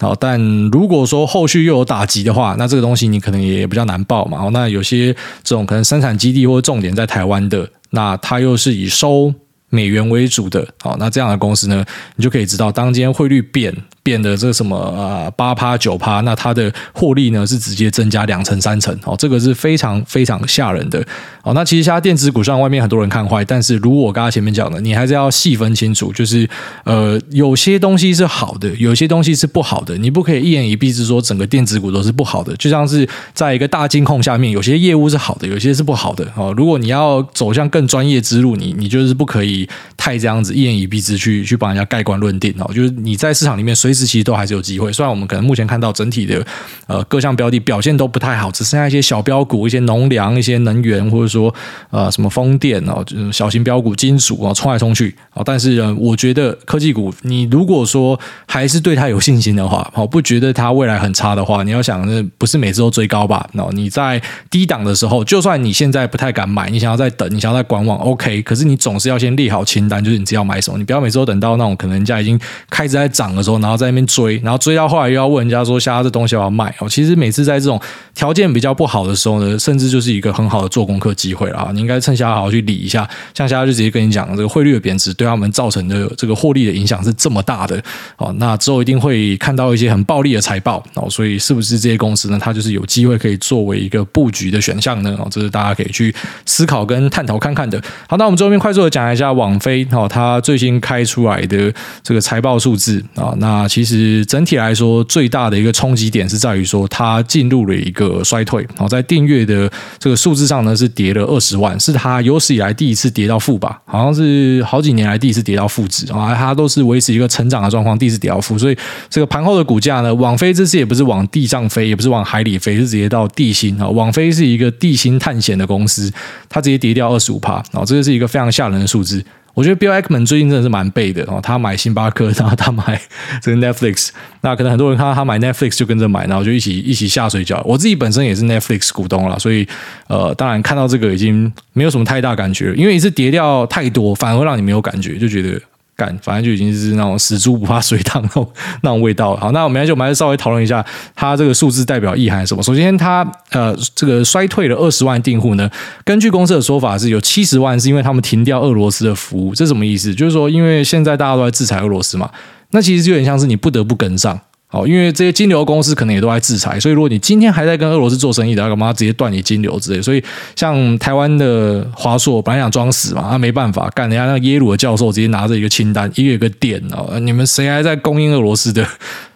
[0.00, 0.40] 好，但
[0.72, 4.48] 如果说后续又有打击的话，那这个东西你可能也比较难报嘛。
[4.52, 5.12] 那有些
[5.44, 7.68] 这种可能生产基地或重点在台湾的。
[7.90, 9.34] 那它又是以收
[9.68, 11.84] 美元为主的，好，那这样的公司呢，
[12.16, 13.74] 你就可以知道，当今天汇率变。
[14.06, 21.04] 变得这什么啊八趴九趴，那它的获利呢是直接增加两成三成哦，这个是非常非常吓人的
[21.42, 21.52] 哦。
[21.52, 26.48] 那其实现在电子股上外面很多人看坏，但是如果我刚刚前面讲的，你还是要细分清楚，就是
[26.84, 32.54] 呃有些东西是好的，有些东西是不好的，你不可以一言以蔽之说整个电子股都是不好的。
[32.54, 36.54] 就像是在一个大金控下面，有些业务是好的，有些是不好的哦。
[36.56, 42.70] 如果你要走向更专业之路，你你就是不可以太这样子一言以蔽之去去帮人家盖棺论定哦。
[42.72, 43.95] 就是你在市场里面随。
[44.04, 46.44] 其实都还是有机会，虽然我们可能目前看到整体的
[46.88, 51.54] 呃各项标的表现都不太好，只剩下一些小标股、一些农粮、一些能源，或者说
[51.90, 55.42] 呃什么风电哦，就是小型标股、金属啊冲来冲去啊。
[55.44, 63.48] 但是呃，我觉得科技股，你如果说还是对它有信心的话，哦，不觉得它未来很差的话，你要想，那不是每次都追高吧？
[63.52, 68.42] 那你在低档的时候，就算你现在不太敢买，你想要再等，你想要再观望，OK。
[68.42, 73.85] 可是你总是要先列好清单，就是你只要买什么，你不要每次都等到那种可能人家已经开始在涨的时候，然后再。
[73.86, 77.80] 在那边追，然后追到后来又要问人家说：“现在这东西要要卖？”哦，其实每次在这种
[78.14, 81.70] 条件比较不好的时候呢，甚至就是一个很好的做功课机会了啊！
[81.72, 83.08] 你应该趁下好好去理一下。
[83.32, 87.80] 像现在就直接跟你讲，这个汇率的贬值对他们造成的这个获利的影响是这么大的
[88.16, 88.34] 哦。
[88.38, 91.08] 那之后一定会看到一些很暴利的财报哦。
[91.08, 92.38] 所以是不是这些公司呢？
[92.42, 95.16] 它就是有机会可以作为一个布局的选项呢？
[95.20, 96.12] 哦，这是大家可以去
[96.44, 97.80] 思考跟探讨看看的。
[98.08, 101.72] 好，那我们最后面快速的讲一下网飞哦，它最新开出来的
[102.02, 103.66] 这个财报数字啊，那。
[103.76, 108.62] 其实整体来说，最大的一个冲击点是在于说，它进入了一个衰退。
[108.70, 113.78] 然后在订阅的这个数字上呢，是跌了二十万，是它有史以来第一次跌到负吧？
[113.84, 116.34] 好像是好几年来第一次跌到负值啊！
[116.34, 118.78] 它都是维持一个成长的状况，第一次跌到负，所以
[119.10, 123.86] 这个盘后的股价呢，网飞这次也不是往地上飞，也不是往海里飞，是直接到地心啊！
[123.86, 126.10] 网飞是一个地心探险的公司，
[126.48, 129.22] 它直接跌掉二十五趴，啊，这个是一个非常吓人的数字。
[129.56, 133.00] 我觉得 Bill Ackman 最近真的是蛮背的哦，他买星巴克，然后他买
[133.40, 134.10] 这个 Netflix，
[134.42, 137.62] 那可能很多人看到他买 Netflix 就跟着买，然后就一起一起下水饺。
[137.64, 139.66] 我自己本身也是 Netflix 股东了，所以
[140.08, 145.58] 呃，当然看到这个已经没有什么太大感觉，因为一次跌掉太多，反而会让你没有感觉，就觉得。
[145.96, 148.48] 干，反正就已经是那种死猪不怕水烫那种
[148.82, 149.34] 那种味道。
[149.36, 152.62] 好，那我们来就我们来稍微讨论一下，它这个数字代表意涵什么？
[152.62, 155.70] 首先，它呃这个衰退了二十万订户呢，
[156.04, 160.14] 根据公司的说法是有七十万是因为他们停掉俄罗斯的服务，这什么意思？
[160.14, 162.30] 就是说，因为现在大家都在制裁俄罗斯嘛，
[162.72, 164.38] 那其实就有点像是你不得不跟上。
[164.70, 170.02] 哦，因为这些金流公司可能也都在制裁，所以如果你今天还在跟俄罗斯做生意的，他干嘛直接断你金流之类？
[170.02, 170.22] 所以
[170.56, 178.84] 像台湾的华硕本来想装死嘛，他没办法干，人家那耶鲁的教授直接拿着一个清单，一个一个点哦，你们谁还在供应俄罗斯的？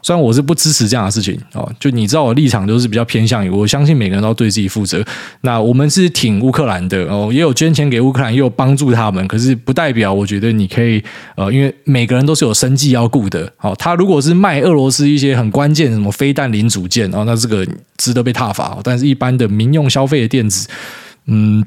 [0.03, 5.05] 虽然我是不支持这样的事情哦，就你知道我立场都是比较偏向于，我相信每个人都要对自己负责。
[5.43, 11.03] 那我们是挺乌克兰的哦，也有捐钱给乌克兰，也有帮助他们，可是不代表我觉得你可以
[11.37, 13.53] 呃，因为每个人都是有生计要顾的。
[13.61, 18.79] 哦，他如果是卖俄罗斯一些很关键什么飞弹零组件哦，那这个值得被挞伐。
[18.83, 20.69] 但是一般的民用消费的电子，
[21.27, 21.65] 嗯。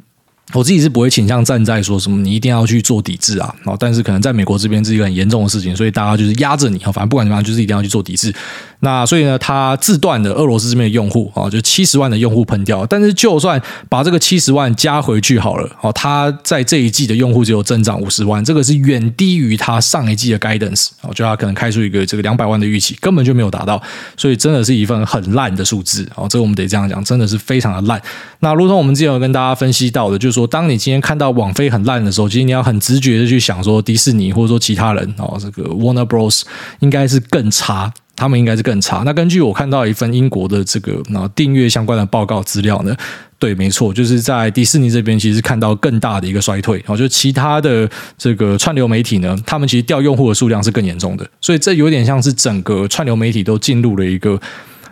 [0.53, 8.33] 我自己是不会倾向站在说什么你一定要去做抵制啊，哦但是可能在美国这边是一个很严重的事情，所以大家就是压着你，啊反正不管怎么样，就是一定要去做抵制。
[8.81, 12.85] 那所以呢，他自断的俄罗斯这边的用户啊，就七十万的用户喷掉。
[12.85, 20.89] 但是就算把这个七十万加回去好了，哦，他在这一季的用户只有增长五十万，这个是远低于他上一季的 guidance。
[21.01, 23.81] 我觉得他可能开出一个这个两百万的预期，根本就没有达到，
[24.17, 26.07] 所以真的是一份很烂的数字。
[26.15, 28.01] 哦，这个我们得这样讲，真的是非常的烂。
[28.39, 36.43] 那如同我们之前有跟大家分析到的，就是说，当你今天看到网飞很烂的时候，其实你要很直觉的去想说，迪士尼或者说其他人哦，这个 Warner Bros
[36.79, 37.91] 应该是更差。
[38.15, 39.01] 他们应该是更差。
[39.03, 42.95] 那根据我看到一份英国的这个那订阅相关的报告资料呢，
[43.39, 46.77] 对，没错，就是在迪士尼这边其实看到更大的一个衰退。
[46.77, 51.27] 然后，就其他的这个串流媒体呢，他们其实掉用户的数量是更严重的。
[51.41, 54.39] 所以这有点像是整个串流媒体都进入了一个。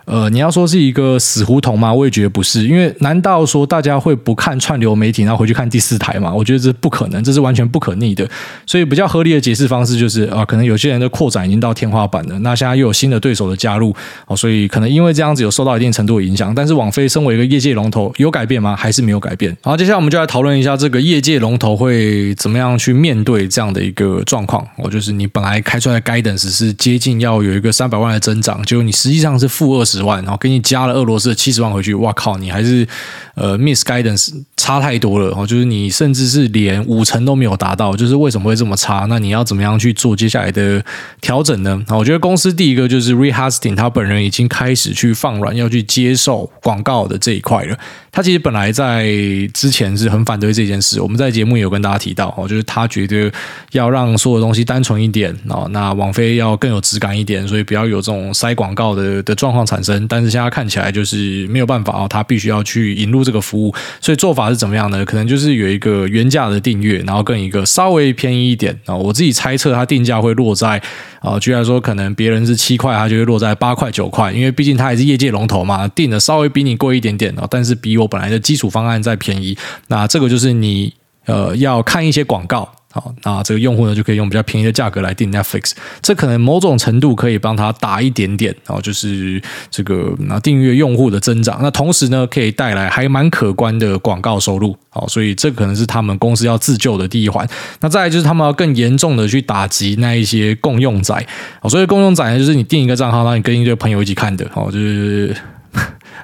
[0.04, 1.92] 呃，你要说是一个死胡同吗？
[1.92, 6.32] 我也觉得不是，因为难道说大家会不看串流媒体，然后回去看第四台吗？
[6.32, 8.28] 我觉得这不可能，这是完全不可逆的。
[8.66, 13.94] 所以比较合理的解释方式就是啊，可能有些人的扩展已经到天花板了，那现在又有新的对手的加入，
[14.26, 16.54] 哦，所以可能因为这样子有受到一定程度的影响。
[16.54, 18.74] 但是网飞身为一个业界龙头，有改变吗？
[18.74, 19.56] 还是没有改变？
[19.62, 24.66] 好，接下来我们就来讨论一下这个业界龙头会怎么样去面对这样的一个状况。
[24.78, 32.38] 哦，就是你本来开出来的 guidance 是接近要有一个三百万的增长，结果你实际上是负二十十万，然后给你加了俄罗斯的七十万回去，哇靠！
[32.38, 32.86] 你还是
[33.34, 39.06] 呃 miss guidance 差太多了哦，就是你甚至是连五成都没有达到，就是为什么会这么差？
[39.08, 40.82] 那你要怎么样去做接下来的
[41.20, 41.82] 调整呢？
[41.90, 47.76] 我觉得公司第一个就是 rehosting，他本人已经开始去放软，要去接受广告的这一块了。
[48.10, 49.06] 他其实本来在
[49.54, 53.32] 之前是很反对这件事，我们在节目也有跟大家提到哦，就是他觉得
[53.72, 59.81] 要让所有东西单纯一点哦，那网飞要更有质感一点，所以不要有这种塞广告的的状况产。
[60.08, 65.04] 但是现在看起来就是没有办法哦，他必须要去引入这个服务，所以做法是怎么样呢？
[65.04, 68.94] 可能就是有一个原价的订阅，然后跟一个稍微便宜一点啊。
[68.94, 70.80] 我自己猜测，它定价会落在
[71.20, 79.56] 啊，居然说可能别人是七块，它就会落在八块九块，因为毕竟它还是业界龙头嘛，定的稍微比你贵一点点哦，但是比我本来的基础方案再便宜。
[79.88, 80.92] 那这个就是你
[81.26, 82.72] 呃要看一些广告。
[82.92, 97.48] 好，那这个用户呢就可以用比较便宜的价格来订 Netflix，这可能某种程度可以帮他打一点点，然后就是这个那订阅用户的增长，那同时呢可以带来还蛮可观的广告收入，好，所以这可能是他们公司要自救的第一环。
[97.80, 101.14] 那再来就是他们要更严重的去打击那一些共用仔，
[101.60, 105.34] 好，所以共用仔呢就是你订一个账号，然后你跟一个朋友一起看的，好，就是。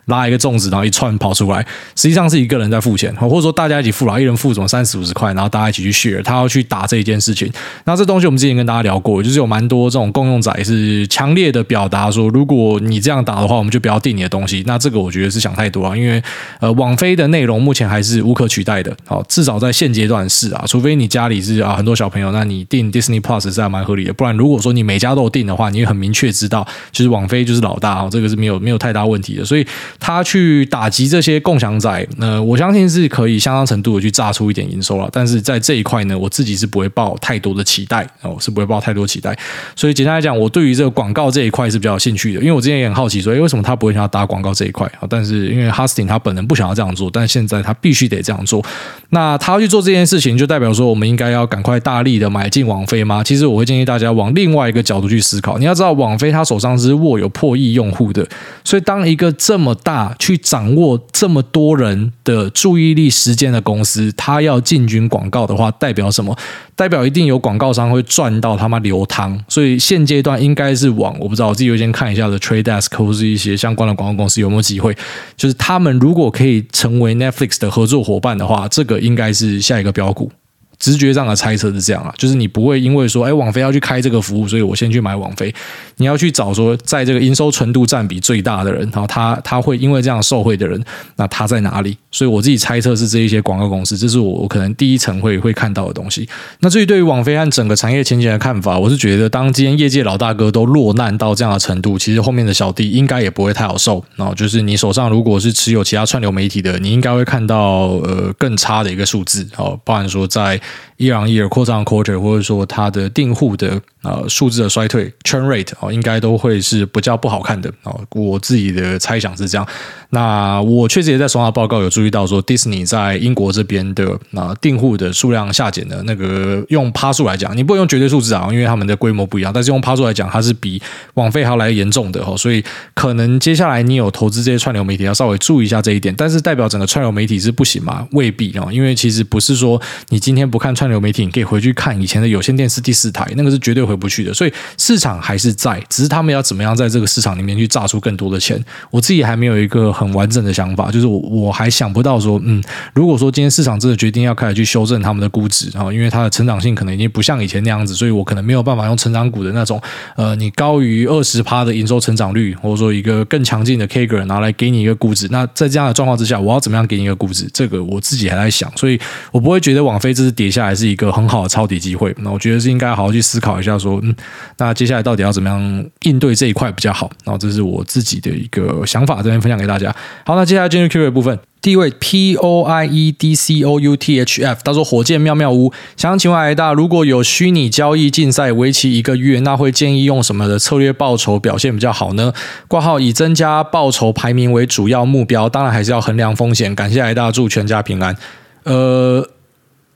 [0.06, 1.60] 拉一个粽子，然后一串跑出来，
[1.94, 7.50] 实际上是一个人在付钱，或者说大家一起付了，一人付什么三十五十块，然后大家一起去 share，他要去打这一件事情。
[7.84, 14.62] 那这东西我们之前跟大家聊过，就是有蛮多这种共用仔是强烈的表达说，如果你这样打的话，我们就不要订你的东西。
[14.66, 16.22] 那这个我觉得是想太多啊，因为
[16.60, 24.12] 呃，网飞的内容目前还是无可取代的，好，至少在现阶段是啊，除非你家里是啊很多小朋友，那你订 Disney Plus 是还蛮合理的。
[24.12, 29.44] 不然如果说你每家都有订的话，你会很明确知道，就是网飞就是老大啊，这个是没有没有太大问题的。
[29.44, 29.66] 所以
[30.00, 30.88] 他去打。
[30.88, 35.06] 击这些共享仔，呃，我相信是可以相当程度的去榨出一点营收了。
[35.12, 39.36] 但是在这一块呢，我自己是不会抱太多的期待哦，是不会抱太多期待。
[39.76, 45.06] 所以简单来讲，我对于这个广告这一块是比较有兴趣的，因为我之前也很好奇说，诶，为什么他不会想要打广告这一块啊？
[45.10, 48.64] 但是因为 Hastings 他本人不想要这样做，但现在他必须得这样做。
[49.10, 53.22] 那他去做这件事情，就代表说我们应该要赶快大力的买进网飞吗？
[53.22, 55.58] 其实我会建议大家往另外一个角度去思考。
[55.58, 58.26] 你要知道，网飞他手上是握有破亿用户的，
[58.64, 66.36] 所以当一个这么大去掌握这么多人的注意力时间的公司，它要进军广告的话，代表什么？
[66.74, 69.38] 代表一定有广告商会赚到他妈流汤。
[69.48, 74.96] 所以现阶段应该是往我不知道，我自己优先看一下的 Trade Desk 或是一些相关的广告公司有没有机会，
[75.36, 80.30] 就是他们如果可以成为 Netflix 的合作伙伴的话，这个应该是下一个标股。
[80.78, 85.52] 直觉上的猜测是这样啊，就是你不会因为说，哎，网飞要去开这个服务，所以我先去买网飞。
[85.96, 90.80] 你要去找说，在这个营收纯度占比最大的人，然后他他会因为这样受惠的人，
[91.16, 91.96] 那他在哪里？
[92.12, 96.28] 所以我自己猜测是这一些广告公司，这是我我可能第一层会会看到的东西。
[96.60, 104.02] 那至于对于网飞和整个产业前景的看法，我是觉得，当今天业界老大哥都落难到这样的程度，其实后面的小弟应该也不会太好受。
[104.14, 110.60] 然后就是你手上如果是持有其他串流媒体的，你应该会看到呃更差的一个数字哦，包含说在。
[110.98, 118.00] Year on year quarter on quarter，或者说它的订户的呃数字的衰退 churn rate 哦，应该都会是比较不好看的哦。
[118.14, 119.66] 我自己的猜想是这样。
[120.10, 129.52] 那我确实也在双号报告有注意到说，Disney 在英国这边的啊订户的数量下减的那个用趴数来讲，你不能用绝对数字啊，因为他们的规模不一样。
[129.52, 130.80] 但是用趴数来讲，它是比
[131.14, 132.34] 网飞还要来严重的哦。
[132.36, 136.14] 所以可能接下来你有投资这些串流媒体，要稍微注意一下这一点。
[136.16, 138.08] 但是代表整个串流媒体是不行吗？
[138.12, 144.32] 未必哦，因为其实不是说你今天不看串流媒体，你可以回去看以前的有线电视第四台，那个是绝对回不去的。
[144.34, 148.62] 所以市场还是在，只是他们要怎么样在这个市场里面去榨出更多的钱。
[148.90, 152.62] 我自己还没有一个很完整的想法，就是我我还想不到说，嗯，
[152.94, 159.80] 如果说今天市场真的决定要开始去修正他们的估值啊，因为它的成长性可能已经不像以前那样子，所以我可能没有办法用成长股的那种，
[160.16, 165.28] 呃，你高于二十趴的营收成长率，或者说一个更强劲的 CAGR 拿来给你一个估值。
[165.30, 167.48] 那在这样的状况之下，我要怎么样给你一个估值？
[167.52, 168.98] 这个我自己还在想，所以
[169.32, 172.14] 我不会觉得网飞这是跌下来是一个很好的抄底机会。
[172.18, 174.14] 那我觉得是应该好好去思考一下，说，嗯，
[174.58, 177.10] 那接下来到底要怎么样应对这一块比较好？
[177.24, 179.94] 然后这是我自己的一个想法，这边分享给大家。
[180.24, 181.38] 好，那接下来进入 Q&A 部分。
[181.60, 192.32] 第一位 P O I E D C O U T H F，他说：“火箭妙妙屋，想请问艾大，如果有虚拟交易竞赛为期一个月，那会建议用什么的策略报酬表现比较好呢？
[192.68, 196.72] 挂号以增加报酬排名为主要目标，当然还是要衡量风险。
[196.76, 198.16] 感谢艾大，祝全家平安。
[198.62, 199.28] 呃，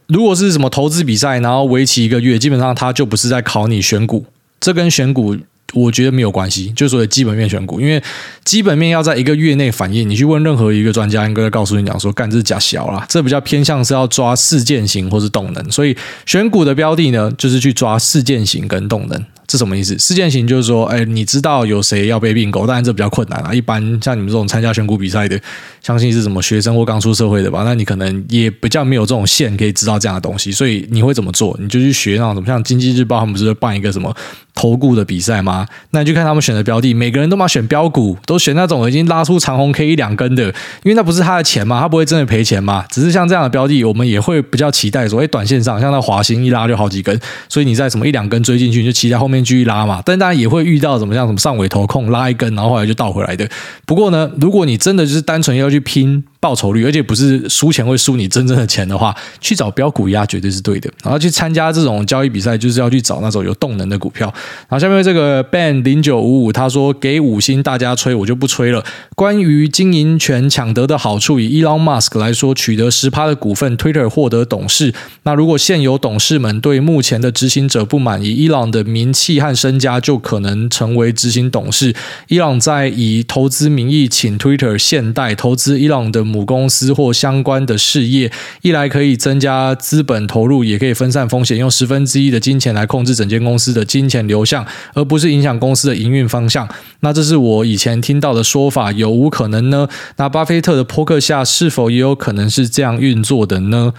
[0.08, 4.26] 如果是什么投资比赛，然后为期一个月，基本上他就不是在考你选股，
[4.60, 5.36] 这跟选股。”
[5.74, 8.02] 我觉得没有关系，就所谓基本面选股，因为
[8.44, 10.06] 基本面要在一个月内反应。
[10.06, 15.70] 你去问任何一个专家，应该告诉你讲说，干这是假小啦，这比较偏向是要抓事件型或是动能。
[15.70, 19.24] 所以选股的标的呢，就是去抓事件型跟动能。
[19.52, 19.94] 是什么意思？
[19.98, 23.52] 事件型就是说，哎，你知道有谁要被并购，当然这比较困难啊。
[23.52, 25.38] 一般像你们这种参加选股比赛的，
[25.82, 27.64] 相信是什么学生或刚出社会的吧？
[27.66, 31.54] 那你可能也比较没有这种线可以知道这样的东西，所以你会怎么做？
[31.60, 34.16] 你就去学那种什么，像经济日报他们不是会办一个什么
[34.54, 35.66] 投顾的比赛吗？
[35.90, 40.44] 那你就看他们选的标的，每个人都嘛选标股，都选那种已经拉出长红 K 一两根的，
[40.82, 42.82] 因为那不是他的钱嘛，他不会真的赔钱嘛。
[42.90, 50.02] 只是像这样的标的，我们也会比较期待说，哎，短线上像那华兴一拉就好几根，所以你在什么一两根追进去，你就期待后面继续拉嘛。
[50.04, 53.48] 但大家也会遇到怎么像什么上尾头控拉一根，然后后来就倒回来的。
[53.86, 60.90] 不过呢，如果你真的就是单纯要去拼报酬率，而且不是输钱会输你真正的钱的话，去找标股押绝对是对的。
[61.04, 64.26] 然后去参加这种交易比赛，就是要去找那种有动能的股票。
[64.68, 68.84] 然后下面这个 Ben 零九五五他说，给五星大家吹，我就不吹了。
[69.14, 74.92] 关于经营权抢得的好处，以 Elon Musk 来说，取得十趴的股份，Twitter 获得董事。
[75.22, 81.94] 那如果现有董事们对目前的执行者不满意，Elon 的名气和身家就可能成为执行董事。
[82.26, 96.66] 伊朗在以投资名义请 Twitter 现代投资伊朗的母公司或相关的事业，一来可以增加资本投入，也可以分散风险，用十分之一的金钱来控制整间公司的金钱流向，而不是影响公司的营运方向。
[97.00, 99.86] 那这是我以前听到的说法，有无可能呢？
[100.16, 103.92] 那巴菲特的扑克下是否也有可能是这样运作的呢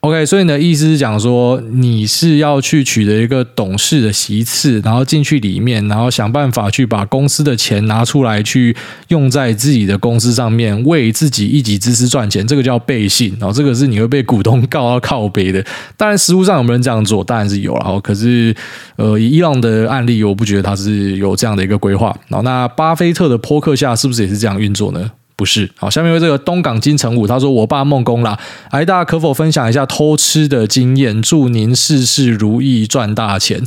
[0.00, 8.74] ？OK，所以你的意思是讲说，你是要去取得一个董事的席次，然后进去里面，然后想办法去把公司的钱拿出来，去
[9.08, 13.36] 用在自己的公司上面，为自己一己之私赚钱，这个叫背信。
[13.38, 15.62] 然后这个是你会被股东告 到靠背的。
[15.98, 17.22] 当然，实务上有没有人这样做？
[17.22, 18.00] 当然是有了。
[18.00, 18.56] 可是，
[18.96, 22.08] 呃，以伊朗的案例，我不觉得他是有这样的一个规划。
[22.28, 25.10] 然后，那巴菲特的波克下是不是也是这样运作呢？
[25.40, 31.22] 不是，好，下面为这个东港金城武，他说：“我爸梦工啦，哎大家可否分享一下偷吃的经验？
[31.22, 33.62] 祝您事事如意，赚大钱。”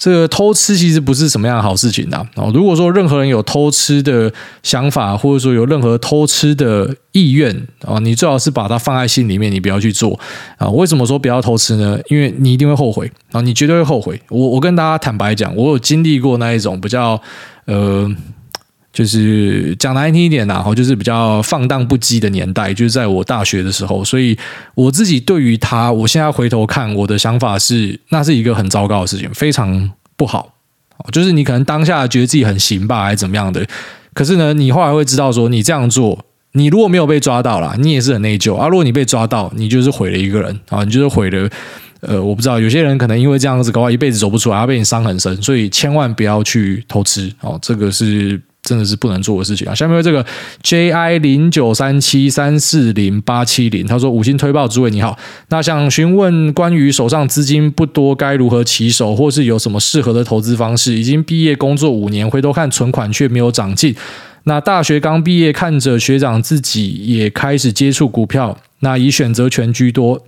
[0.00, 2.26] 这个偷吃其实不是什么样的好事情啊。
[2.34, 4.32] 哦，如果说任何人有偷吃的
[4.64, 10.18] 想法，或者说有任何偷吃的意愿啊，你最好是把它放在心里面，你不要去做
[10.58, 10.68] 啊。
[10.70, 11.96] 为什么说不要偷吃呢？
[12.08, 14.20] 因为你一定会后悔啊，你绝对会后悔。
[14.28, 17.22] 我我跟大家坦白讲，我有经历过那一种比较
[17.66, 18.12] 呃。
[18.96, 24.02] 就是讲难听一点呐，就是比较放荡不羁的年代，就是在我大学的时候。
[24.02, 24.34] 所以
[24.74, 30.54] 我自己对于他，我现在回头看，我的想法是，那是一个很糟糕的事情，非常不好。
[31.12, 33.66] 就是你可能当下觉得自己很行吧，还是怎么样的，
[34.14, 38.66] 可是呢，你后来会知道说，你这样做，你如果没有被抓到啦，你也是很内疚啊。
[38.66, 41.50] 如果你被抓到，你就是毁了一个人啊，你就是毁了。
[42.00, 49.74] 呃，我不知道，有些人可能因为这样子，搞话一辈子走不出来，要被你伤很深，所以千万不要去偷吃哦，这个是真的是不能做的事情啊。
[49.74, 50.26] 下面这个
[50.62, 55.16] J I 零九三七三四零八七零，他说五星推爆，诸位你好，
[55.48, 60.94] 那想询问关于手上资金不多该如何起手，或是有什么适合的投资方式？
[60.94, 63.94] 已经毕业工作五年，回头看存款却没有长进。
[64.44, 70.20] 那大学刚毕业，看着学长自己也开始接触股票，那以选择权居多。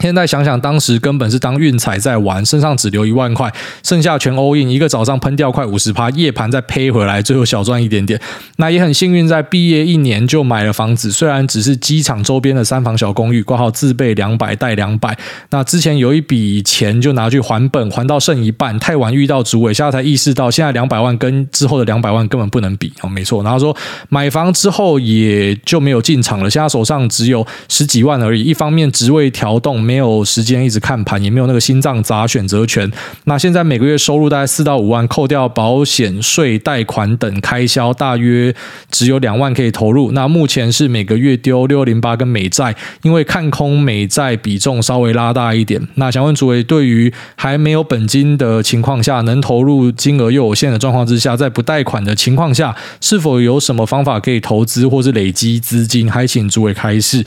[0.00, 3.52] 现在想想，当时根本是当运彩在玩，身上只留一万块，
[3.84, 8.20] 剩下全 all in，一个早上喷掉快五十趴，夜盘再赔回来，最后小赚一点点。
[8.56, 15.16] 那也很幸运，在毕业一年就买了房子，虽然只是机场周边的三房小公寓，挂号自备两百贷两百。
[15.50, 23.44] 那之前有一笔钱就拿去还本，还到剩一半，太晚遇到主委，现在才意识到，现在两百万跟之后的两百万根本不能比哦，没错。
[23.44, 23.74] 然后说
[24.08, 28.42] 买房之后也就没有进场了，现在手上只有十几万而已。
[28.42, 29.83] 一方面职位调动。
[29.84, 32.90] 没有时间一直看盘，也没有那个心脏砸选择权。
[33.24, 38.54] 那现在每个月收入大概四到五万，扣掉保险税、贷款等开销，大约
[38.90, 40.12] 只有两万可以投入。
[40.12, 45.80] 那目前是每个月丢六零八跟美债，因为看空美债比重稍微拉大一点。
[45.96, 56.10] 那想问诸位，对于还没有本金的情况下，能投入金额又有限的状况之下，在不贷款的情况下，是否有什么方法可以投资或是累积资金？
[56.10, 57.24] 还请诸位开示。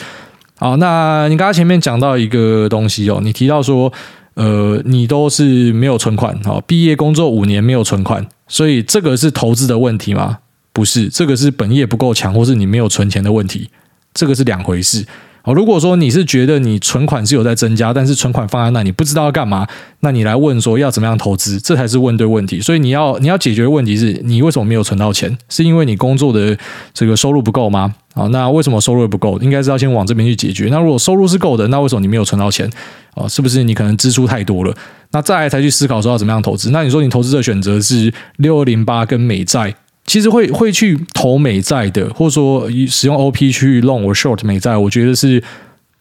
[0.59, 3.93] 好，那你刚刚前面讲到一个东西哦，你提到说，
[4.33, 10.39] 呃，你都是没有存款，好，毕业工作五年没有存款，所以这个是投资的问题吗？
[10.73, 13.69] 不是，这个是本业不够强，或是你没有存钱的问题，
[14.13, 15.05] 这个是两回事。
[15.47, 19.65] 好，如果说你是觉得你存款是有在增加，但是存款放在那，你不知道要干嘛，
[20.01, 22.59] 那你来问说要怎么样投资，这才是问对问题。
[22.59, 25.37] 所以你要你要解决的问题是你为什么没有存到钱？
[25.47, 26.57] 是因为你工作的
[26.93, 27.95] 这个收入不够吗？
[28.13, 29.39] 啊，那为什么收入不够？
[29.39, 30.67] 应该是要先往这边去解决。
[30.69, 32.69] 那如果收入是够的，那为什么你没有存到钱？
[33.13, 34.75] 啊，是不是你可能支出太多了？
[35.11, 36.71] 那再来才去思考说要怎么样投资？
[36.71, 39.73] 那你说你投资的选择是六二零八跟美债。
[40.07, 45.43] 其实会会去投美债的，或者说使用 OP 去 long or short 美债，我觉得是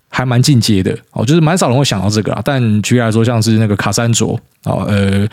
[0.09, 2.41] 还蛮进阶的哦，就是蛮少人会想到这个啊。
[2.43, 5.29] 但举例来说，像是那个卡山卓啊，呃，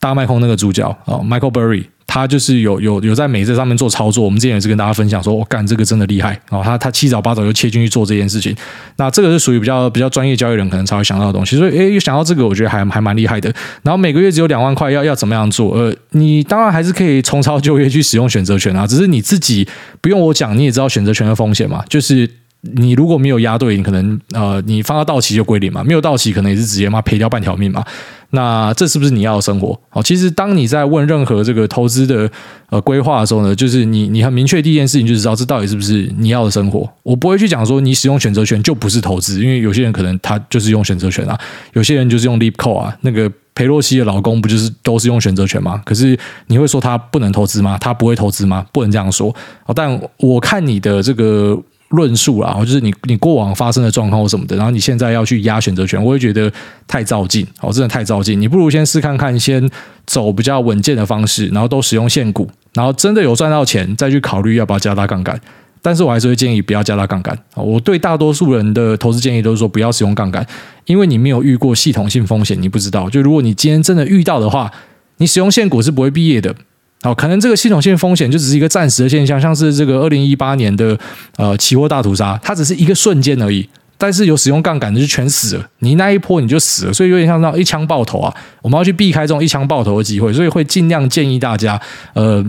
[0.00, 1.84] 大卖空那个主角啊，Michael Burry。
[2.12, 8.54] 他就是有有有在美债上面做操作，我们之前也是跟大家分享说，我、哦、干这个真的厉害哦，他他七早八早就切进去做这件事情，
[8.96, 13.50] 那这个是属于比较比较专业交易人可能才会想到的东西，所以诶，又想到这个，我觉得还还蛮厉害的。
[13.82, 15.72] 然后每个月只有两万块，要要怎么样做？
[15.74, 19.66] 呃，你当然还是可以重操旧业去使用选择权啊，只是你自己
[20.02, 22.28] 不用我讲，你也知道选择权的风险嘛，就是。
[22.62, 27.84] 你如果没有押对，你可能呃，你放到到期就归零嘛，没有到期可能也是直接嘛赔掉半条命嘛。
[28.30, 29.78] 那这是不是你要的生活？
[29.90, 32.30] 好，其实当你在问任何这个投资的
[32.70, 36.88] 呃规划的时候呢，就是你你很明确第一件事情就知道这到底是不是你要的生活。
[37.02, 41.38] 我不会去讲说你使用选择权就不是投资，因为有些人可能他就是用选择权啊，
[41.74, 42.96] 有些人就是用 leap call 啊。
[43.00, 45.82] 那个裴洛西的老公不就是都是用选择权吗？
[45.84, 47.76] 可是你会说他不能投资吗？
[47.78, 48.64] 他不会投资吗？
[48.72, 49.34] 不能这样说。
[49.74, 51.60] 但我看你的这个。
[51.92, 56.52] 论述啊，就是你你过往发生的状况或什么的，然后你现在要去压选择权，我会觉得
[56.86, 58.38] 太照进哦，真的太照进。
[58.40, 59.66] 你不如先试看看，先
[60.06, 65.40] 走比较稳健的方式，然后都使用现股，然后真的有赚到钱，再去考虑要不要加大杠杆。
[65.84, 67.36] 但是我还是会建议不要加大杠杆。
[67.56, 70.46] 我对大多数人的投资建议都是说不要使用杠杆，
[70.86, 73.10] 因为你没有遇过系统性风险，你不知道。
[73.10, 74.70] 就如果你今天真的遇到的话，
[75.16, 76.54] 你使用现股是不会毕业的。
[77.02, 80.96] 好，可能这个系统性风险就只是一个暂时的现象，像是这个二零一八年的
[81.36, 83.68] 呃期货大屠杀，它只是一个瞬间而已。
[83.98, 88.34] 但是有使用杠杆的就全死了，你那一波你就死了，所以有点像那种一枪爆头啊。
[88.60, 91.80] 我们要去避开这种一枪爆头的机会，所以会尽量建议大家，
[92.14, 92.44] 呃，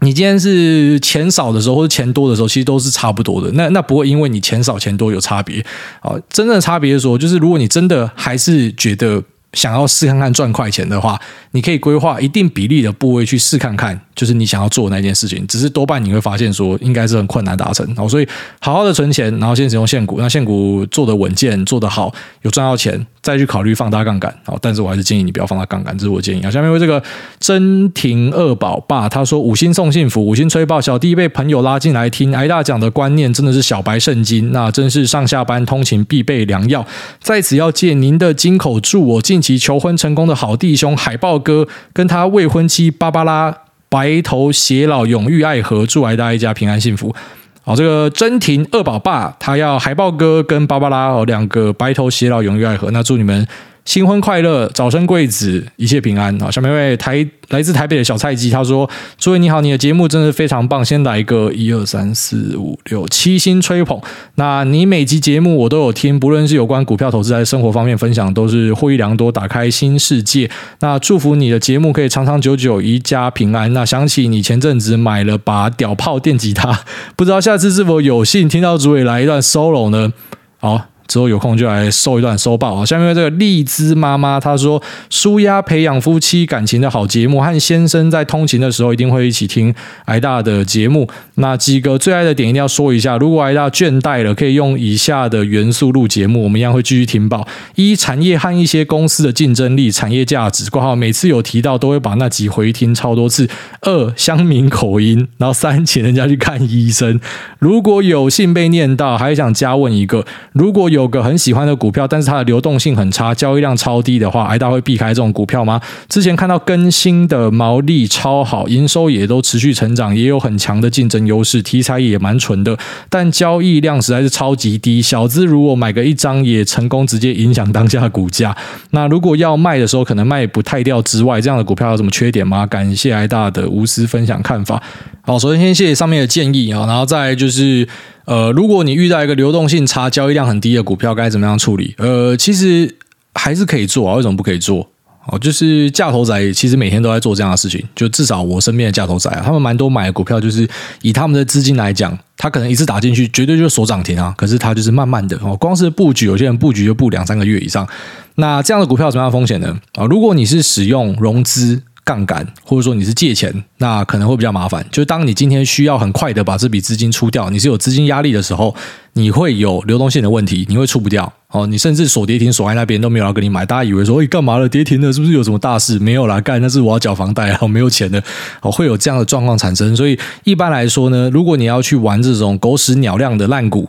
[0.00, 3.50] 你今天是钱少的时候或者钱多的时候，其实都是差不多的。
[3.52, 5.64] 那那不会因为你钱少钱多有差别
[6.00, 6.12] 啊。
[6.30, 9.22] 真正的差别是说，就是如果你真的还是觉得。
[9.52, 11.20] 想要试看看赚快钱的话，
[11.52, 15.46] 你可以规划一定比例的部位去试看看，就是你想要做的那件事情。
[15.46, 17.86] 只是多半你会发现说，应该是很困难达成。
[17.86, 18.26] 然后所以
[18.60, 22.12] 好好的存钱，然后先使用现股，那现股做的稳健，做得好，
[22.42, 23.06] 有赚到钱。
[23.20, 26.50] 再去考虑放大杠杆，好，但是我还是建议你不要放大杠杆，这是我建议啊。
[26.50, 27.02] 下面为这个
[27.38, 36.86] 真廷二宝爸，他说五星送幸福，五星吹爆，小弟被朋友拉进来听挨大讲的观念，真的是小白圣经，那真是上下班通勤必备良药。
[37.20, 43.54] 在此要借您的金口，祝我近期求婚成功的好弟兄海豹哥跟他未婚妻芭芭拉
[43.88, 47.14] 白头偕老，永浴爱河，祝爱大一家平安幸福。
[47.62, 53.46] 好，这个真婷二宝爸他要海豹哥跟芭芭拉哦两个白头偕老，永浴爱河，那祝你们。
[53.88, 56.50] 新婚快乐，早生贵子，一切平安啊！
[56.50, 63.98] 下面一位台来自台北的小菜鸡，他说：“诸位你好，你的节目真的非常棒，先来个一二三四五六七星吹捧。
[64.34, 70.50] 那你每集节目我都有听，不论是有关股票投资还是生活方面分享，都是获益良多，打开新世界。
[70.80, 73.72] 那祝福你的节目可以长长久久，一家平安。
[73.72, 76.78] 那想起你前阵子买了把屌炮电吉他，
[77.16, 80.12] 不知道下次是否有幸听到诸位来一段 solo 呢？
[80.58, 82.84] 好。”之后有空就来收一段收报啊！
[82.84, 91.08] 下面这个荔枝妈妈她说：“舒压培养夫妻感情的好节目，和先生在通勤的时候一定会一起听挨大的节目。
[91.36, 93.16] 那几个最爱的点一定要说一下。
[93.16, 103.46] 如果挨大倦怠了，可以用以下的元素录节目，我们一样会继续听报：一、产业和一些公司的竞争力、产业价值，括号每次有提到都会把那集回听超多次；
[103.80, 107.18] 二、乡民口音，然后三、请人家去看医生。
[107.58, 110.97] 如果有幸被念到，还想加问一个：如果有。
[110.98, 115.80] 有个很喜欢的股票，但是它的流动性很差，交易量超低的话，癌大会避开这种股票吗？
[116.08, 122.76] 之前看到更新的毛利超好，营收也都持续成长，也有很强的竞争优势，题材也蛮纯的，
[123.08, 125.00] 但交易量实在是超级低。
[125.00, 128.56] 小资如果买个一张也成功，直接影响当下的股价。
[128.90, 132.66] 那如果要卖的时候，可能卖不太掉之外，这样的股票有什么缺点吗？
[132.66, 134.82] 感谢癌大的无私分享看法。
[135.22, 137.86] 好，首先先谢谢上面的建议啊，然后再就是。
[138.28, 141.94] 呃，如果你遇到一个流动性差、交易量很低的股票，该怎么样处理？
[141.96, 142.94] 呃，其实
[143.34, 144.86] 还是可以做啊，为什么不可以做？
[145.28, 150.68] 哦，就是价投仔其实每天都在做这样的事情，就至少我身边的价投仔啊，他们蛮多买的股票，就是
[151.00, 157.88] 以他们的资金来讲，他可能一次打进去绝对就是锁涨停啊，可是他就是慢慢的哦，光是布局，有些人布局就布两三个月以上，
[158.34, 159.74] 那这样的股票有什么样的风险呢？
[159.94, 161.82] 啊，如果你是使用融资。
[162.08, 164.82] 杠杆，或者说你是借钱，那可能会比较麻烦。
[164.90, 168.74] 就当你今天需要很快的把这笔资金出掉，你是有资金压力的时候，
[169.12, 171.30] 你会有流动性的问题，你会出不掉。
[171.50, 174.66] 哦，你甚至锁跌停锁在那边都没有人跟你买，大家以为说，哎，干嘛了？
[174.66, 175.98] 跌停了，是不是有什么大事？
[175.98, 178.22] 没有啦，干，那是我要缴房贷啊，我没有钱的。
[178.62, 179.94] 哦，会有这样的状况产生。
[179.94, 183.86] 所以一般来说呢，如果你要去玩这种狗屎鸟量的烂股。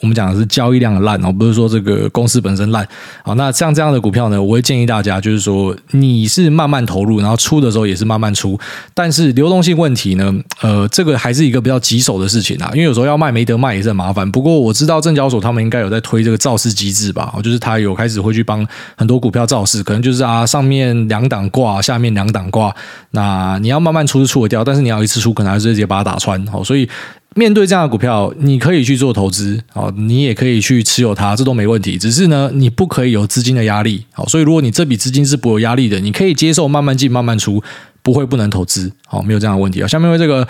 [0.00, 2.86] 我们讲的是交易量的烂哦，不是说这个公司本身烂。
[3.22, 8.58] 好，那像这样的股票呢，我会建议大家，就是说你是慢慢投入，然后出的时候也是慢慢出。
[8.94, 14.30] 但是流动性问题呢，呃，这个还是一个比较棘手的事情啊，因为有时候要卖没得卖也是很麻烦。
[14.30, 18.66] 不过我知道证交所他们应该有在推这个造市机制吧，就是他有开始会去帮
[18.96, 22.74] 很多股票造市，可能就是啊上面两档挂，下面两档挂，
[23.10, 26.44] 那你要慢慢出是出得掉，但是你要一次出，可能还是直接把它打穿。
[26.46, 26.88] 好，所以。
[27.34, 31.96] 面对这样的股票，你可以去做投资，啊，你也可以去持有它，这都没问题。
[31.96, 37.62] 只是呢，你不可以有资金的压力，好，所以如果你这笔资金是不有压力的，你可以接受慢慢进慢慢出，
[38.02, 39.86] 不会不能投资，好，没有这样的问题啊。
[39.86, 40.46] 下面为这个。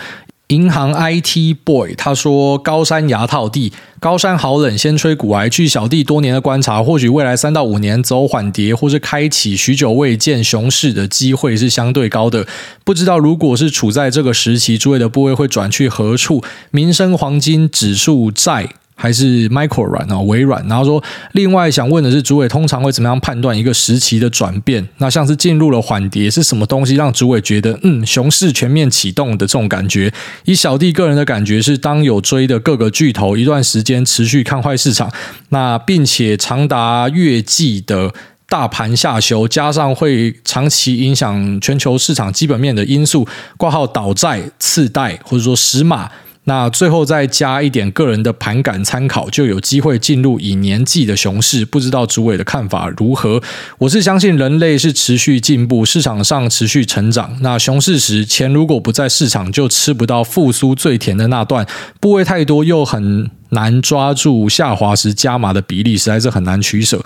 [0.49, 5.47] 银行 IT Boy 他说：“高山牙套地，高山好冷，先吹股癌。
[5.47, 12.47] 据小弟多年的观察，或许未来三到五年走缓跌，或是开启许久未见熊市的机会是相对高的。
[12.83, 16.43] 不知道如果是处在这个时期，诸位的部位会转去何处？
[16.71, 18.69] 民生、黄金、指数、债。”
[19.01, 20.61] 还是 Micro 软啊，微软。
[20.67, 24.85] 然后说，另外想问的是，主委通常会怎么样判断一个时期的转变？
[24.97, 30.11] 那像是进入了缓跌，是什么东西让主委觉得，嗯，熊市全面启动的这种感觉？
[30.43, 35.09] 以小弟个人的感觉是，当有追的各个巨头一段时间持续看坏市场，
[35.49, 38.13] 那并且长达月季的
[38.49, 43.25] 大盘下修，加上会长期影响全球市场基本面的因素，
[43.55, 46.11] 挂号倒债、次贷或者说死马。
[46.49, 51.63] 那最后再加一点个人的盘感参考，就有机会进入以年计的熊市。
[51.63, 53.39] 不知道主委的看法如何？
[53.77, 57.37] 我是相信人类是持续进步，市场上持续成长。
[57.41, 61.67] 那熊市时，钱如果不在市场，就吃不到复苏最甜的那段。
[61.99, 66.99] 部位太多，又很难抓住下滑时加码的比例，实在是很难取舍。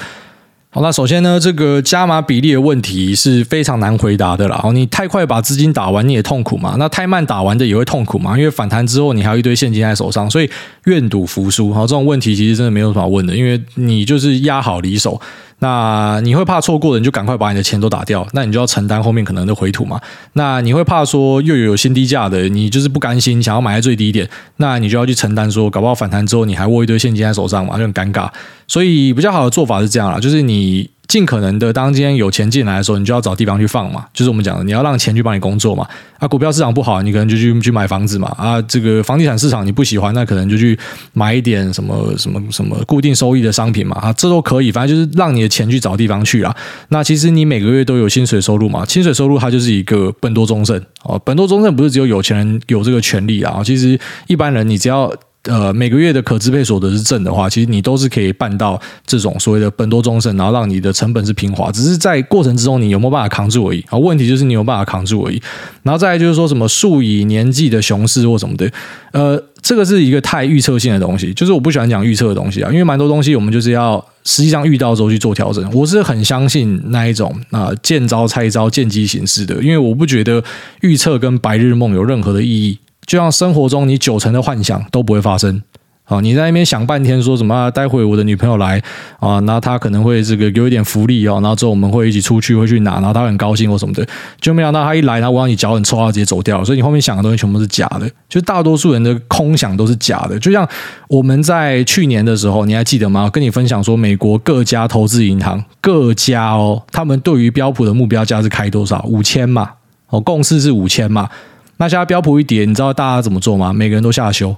[0.75, 4.59] 好，那首先呢，这个加码比例的问题是非常难回答的啦。
[4.63, 6.75] 哦你太快把资金打完，你也痛苦嘛？
[6.79, 8.35] 那太慢打完的也会痛苦嘛？
[8.35, 10.49] 因为反弹之后，你还有一堆现金在手上，所以
[10.85, 11.73] 愿赌服输。
[11.73, 15.19] 好，这种问题其实真的没有什么问的，因为你就是压好离手。
[15.59, 19.99] 那你会怕错过的，你就赶快把你的钱都打掉，那你就要承担后面可能的回吐嘛。
[20.33, 28.29] 那你会怕说又有新低价的，你就是不甘心，想要买在最低点，那你就要去承担说，搞不好反弹之后你还握一堆现金在手上嘛，就很尴尬。
[28.67, 30.89] 所以比较好的做法是这样啦，就是你。
[31.07, 34.05] 尽可能的，当今天有钱进来的时候，你就要找地方去放嘛。
[34.13, 35.85] 就是我们讲的，你要让钱去帮你工作嘛。
[36.17, 38.33] 啊，股票市场不好，你可能就去去买房子嘛。
[38.37, 40.79] 啊，这个房地产市场你不喜欢，那可能就去
[41.11, 43.97] 买一点什么什么什么固定收益的商品嘛。
[43.97, 46.55] 啊，这都可以，反正就是让你的钱去找地方去啦。
[46.87, 51.21] 那其实你每个月都有薪水收入嘛，薪水收入它就是一个本多终胜哦。
[51.25, 55.13] 本多终胜不是只有有钱人有这个权利啊，其实一般人你只要。
[55.49, 63.83] 呃，每个月的可支配所得是正的话，其实你都是可以办到这种所谓的本多终身，然后让你的成本是平滑，只是在过程之中你有没有办法扛住而已。
[63.89, 65.41] 好，问题就是你有没有办法扛住而已。
[65.81, 68.71] 然后再来就是说什么数以年计的熊市或什么的，
[69.11, 75.69] 呃，这个是一个太预测性的东西，就是我不喜欢讲预测的东西啊，因为蛮多东西我们就是要实际上遇到之后去做调整。
[75.73, 80.41] 我是很相信那一种啊，见招拆招、见机行事的，因为我不觉得
[80.79, 82.79] 预测跟白日梦有任何的意义。
[83.05, 85.61] 就像生活中，你九成的幻想都不会发生。
[86.05, 87.71] 啊，你在那边想半天，说什么？
[87.71, 88.81] 待会我的女朋友来
[89.21, 92.95] 啊，那她可能会这个有一点福利哦，然后之后我们会一起出去，会去哪？
[92.95, 94.05] 然后她很高兴或什么的，
[94.41, 96.65] 就没想到她一来，然后我让你脚很臭，她直接走掉了。
[96.65, 100.37] 所以你后面想的东西全部是假的，就大多数人的空想都是假的。
[100.39, 100.67] 就像
[101.07, 103.29] 我们在去年的时候，你还记得吗？
[103.29, 109.01] 跟你分享说，美国各家投资银行各家哦，他们对于标普的目标价是开多少？
[109.07, 109.69] 五千嘛，
[110.09, 111.29] 哦，共识是五千嘛。
[111.77, 113.73] 那现在标普一点，你知道大家怎么做吗？
[113.73, 114.55] 每个人都下修。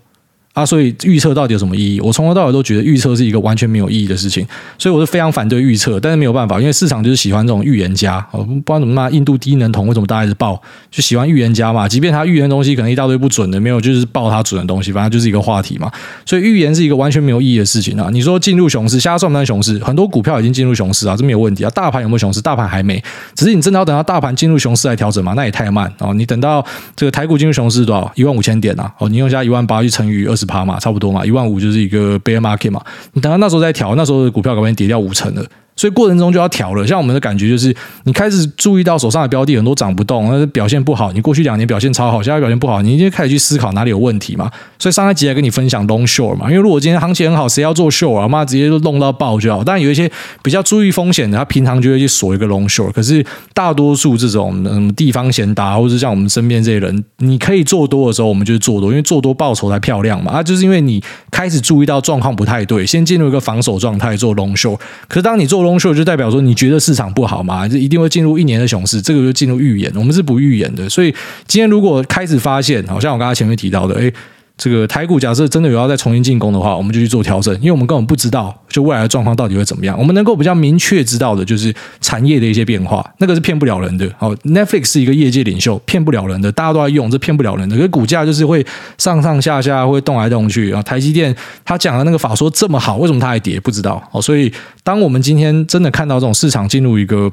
[0.56, 1.99] 啊，所以预测到底有什么意义？
[1.99, 4.47] 我从头到尾都觉得预测是一个完全没有意义的事情，
[4.78, 5.99] 所以我是非常反对预测。
[5.99, 8.26] 但是没有办法，因为市场就是喜欢这种预言家。
[8.32, 10.62] 哦，不知道怎么骂印度低能童，为什么大家一直报？
[10.89, 11.89] 就喜欢预言家嘛。
[11.89, 15.91] 即便他预言的东西可能一大堆不准的，没有就是报他准的东西，反正就是一个话题嘛。
[16.26, 18.08] 所以预言是一个完全没有意义的事情啊。
[18.10, 19.78] 你说进入熊市，现在算不算熊市？
[19.80, 21.70] 很多股票已经进入熊市啊，这没有问题啊。
[21.72, 22.39] 大盘有没有熊市？
[22.39, 23.03] 大盘还没，
[23.36, 25.34] 只是你真的要等到大盘进入熊市来调整嘛？
[25.34, 26.14] 那也太慢哦。
[26.14, 28.10] 你等到这个台股进入熊市多少？
[28.16, 28.89] 一万五千点啊？
[28.99, 31.26] 哦，你用下一万八去乘以二十趴嘛，差不多嘛。
[31.26, 32.82] 一万五就是一个 bear market 嘛，
[33.14, 35.46] 你等到那时候再调，那时候的股票可能跌掉五成了。
[35.76, 41.12] 所以过程中就要调了，像我们的感觉就是，你开始注意到手上的标的很多涨不动，那表现不好。
[41.12, 44.50] 你过去两年表现超好，现在表现不好，你一定开始去思考哪里有问题嘛。
[44.80, 48.28] 所以上一集来跟你分享 long short 嘛，因为如果今天行情很好，谁要做 short 啊？
[48.28, 49.64] 妈直接就弄到爆就好。
[49.64, 50.10] 但有一些
[50.42, 52.92] 比较注意风险的，他平常就会去锁一个 long short。
[52.94, 60.32] 可是大多数这种嗯地方闲达，或者像我们身边这些人，你可以做多的时候，我们就是做多，因为做多报酬才漂亮嘛。
[60.32, 64.78] 啊，就是因为你开始注意到状况不太对，先进入一个防守状态做 long short。
[65.08, 66.39] 可是当你做 long short，就代表说。
[66.39, 67.68] 你觉得市场不好吗？
[67.68, 69.91] 就一定会进入一年的熊市，这个就进入预言。
[69.95, 71.13] 我们是不预言的，所以
[71.47, 74.13] 今天如果开始发现，好像我刚才前面提到的，诶。
[74.58, 79.97] 这个台股假设真的有要再重新进攻的话，我们就去做调整，因为我们根本不知道就未来的状况到底会怎么样。
[79.99, 84.10] 我们能够比较明确知道的就是产业的一些变化，那个是骗不了人的。
[84.18, 87.76] 好，Netflix 是一个业界领袖，骗不了人的，大家都在用，这骗不了人的。
[87.76, 88.66] 可是股价就是会
[88.97, 90.72] 上上下下，会动来动去。
[90.72, 91.36] 啊台积电
[91.66, 93.60] 他讲的那个法说这么好，为什么它还跌？
[93.60, 94.01] 不知道。
[94.14, 94.49] 哦，所以
[94.86, 97.30] 当我们今天真的看到这种市场进入一个，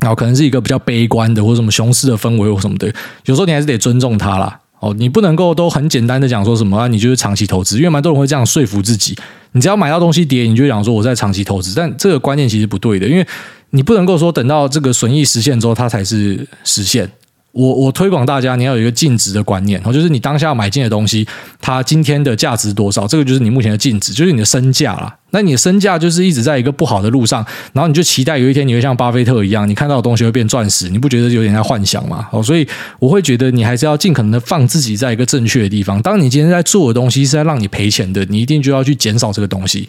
[0.00, 2.86] 然后可能是一个比较悲观的，或者什么熊市的氛围或什么的，
[3.24, 4.59] 有时候你还是得尊重它啦。
[4.80, 9.16] 哦，你不能够都很简单的讲说什么啊，你就是长期投资，因为蛮多人会这样说服自己。
[9.52, 13.26] 你只要买到东西跌，你就讲说我在长期投资，但这个观念其实不对的，因为
[13.70, 17.10] 你不能够说等到这个损益实现之后，它才是实现。
[17.52, 21.26] 我我推广大家，你要有一个净值的观念，就是你当下要买进的东西，
[21.60, 25.16] 它今天的价值多少，这个就是你目前的净值，就是你的身价啦。
[25.32, 32.28] 那你的身价就是一直在一个不好的路上，然后你就期待有一天你会像巴菲特一样，你看到的东西会变钻石，你不觉得有点在幻想吗？
[32.30, 32.66] 哦，所以
[33.00, 36.00] 我会觉得你还是要尽可能的放自己在一个正确的地方。
[36.02, 39.88] 当你今天在做的东西是在让你赔钱的，你一定就要去减少这个东西。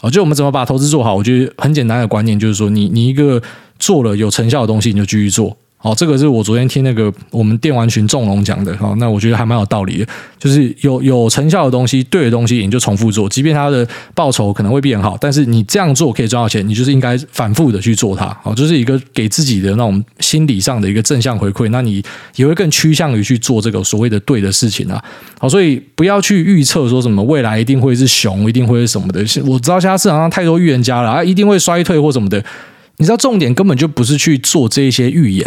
[0.00, 1.14] 哦，就我们怎么把投资做好？
[1.14, 3.42] 我觉得很简单的观念就是说，你你一个
[3.78, 5.56] 做了有成效的东西，你就继续做。
[5.80, 8.76] 好，这个是我昨天听那个我们电玩群众龙讲的。
[8.78, 10.06] 好，那我觉得还蛮有道理的，
[10.36, 18.26] 就是有有成效的东西，对的东西，你就重复做，即便它的报酬可能会变好，但是你这样做可以赚到钱，你就是应该反复的去做它。
[18.42, 22.02] 好，就是一个给自己的那种心理上的一个正向回馈，那你
[22.34, 25.00] 也会更趋向于去做这个所谓的对的事情啊。
[25.38, 29.20] 好，所以不要去预测说什么未来一定会是熊，一定会是什么的。
[29.46, 32.44] 我知道现在市场上太多预言家了啊，一定会衰退或什么的。
[32.98, 35.44] 你知道重点根本就不是去做这一些预言，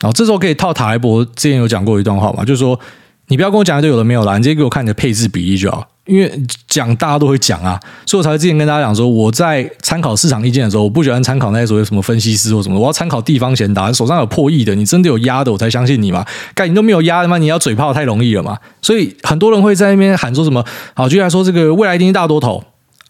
[0.00, 2.78] 然后这时候可以套塔莱伯之前有讲过一段话嘛，就是说
[3.28, 6.30] 你不要跟我讲就有的没有啦，你直接给我看你的配置比例就好，因为
[6.68, 16.22] 讲大家都会讲啊，所以我才之前跟大家讲说，我在参考市场意见的时候，我不喜欢参考那些所谓什么分析师或什么，我要参考地方贤达，手上有破亿的，你真的有压的，我才相信你嘛，
[16.54, 20.62] 干你都没有压的嘛，你要嘴炮太容易了嘛，所以很多人会在那边喊说什么，
[20.92, 22.62] 好，就来说这个未来一定大多头。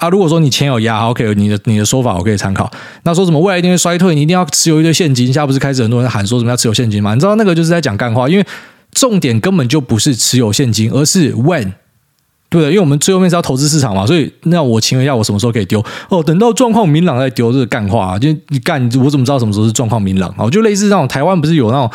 [0.04, 2.70] 啊，如果说你钱有压，OK，你的你的说法我可以参考。
[3.04, 5.26] 那说什么未来一定会衰退，你一定要持有一堆现金。
[5.26, 7.14] 现在不是开始很多人喊说什么要持有现金吗？
[7.14, 8.46] 你知道那个就是在讲干话，因为
[8.92, 11.72] 重点根本就不是持有现金，而是 when。
[12.50, 12.70] 对不对？
[12.70, 15.84] 因为我们最后面是要投资市场嘛，所以那我请问一下，我什么时候可以丢？
[16.08, 20.32] 哦，等到状况明朗再丢，这个干话，啊就你干，我怎么知道什么时候是状况明朗？
[20.38, 21.90] 哦，就类似那种台湾不是有那种。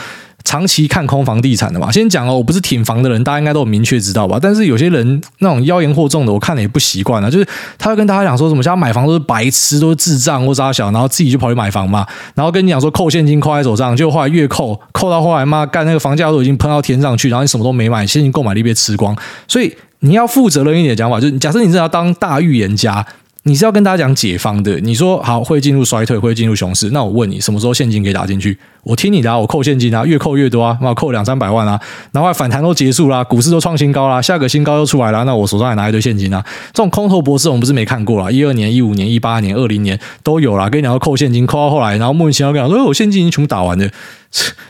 [0.49, 4.39] 长期看空房地产的嘛，先讲哦，我不是挺房的人，大家应该都有明确知道吧？
[4.41, 7.29] 但是有些人那种妖言惑众的，我看了也不习惯啊。
[7.29, 7.47] 就是
[7.77, 19.15] 他会跟大家讲说什么，现在买房都是白痴，都是智障或啥小，然后自己就跑去买房嘛，然后跟你讲说扣现金扣在手上，就后来越扣扣到后来嘛，干那个房价都已经喷到天上去，然后你什么都没买，现金购买力被吃光。
[19.47, 23.05] 所以你要负责任一点讲法，就是假设你是要当大预言家。
[23.43, 28.57] 你是要跟大家讲解方的，你说好会进入衰退，会进入熊市，那我问你什么时候现金可以打进去？
[28.83, 31.79] 我听你的啊，我扣现金啊，越扣越多啊，那扣两三百万啊，
[32.11, 43.89] 然后反弹都结束啦，股市都创新高啦，下个新高又出来了，那我手上还拿一堆现金啊，这种空头博士我们不是没看过啦，一二年、一五年、一八年、二零年都有啦，跟你讲要扣现金，扣到后来，然后莫名其妙跟你讲说，我现金已经全部打完了，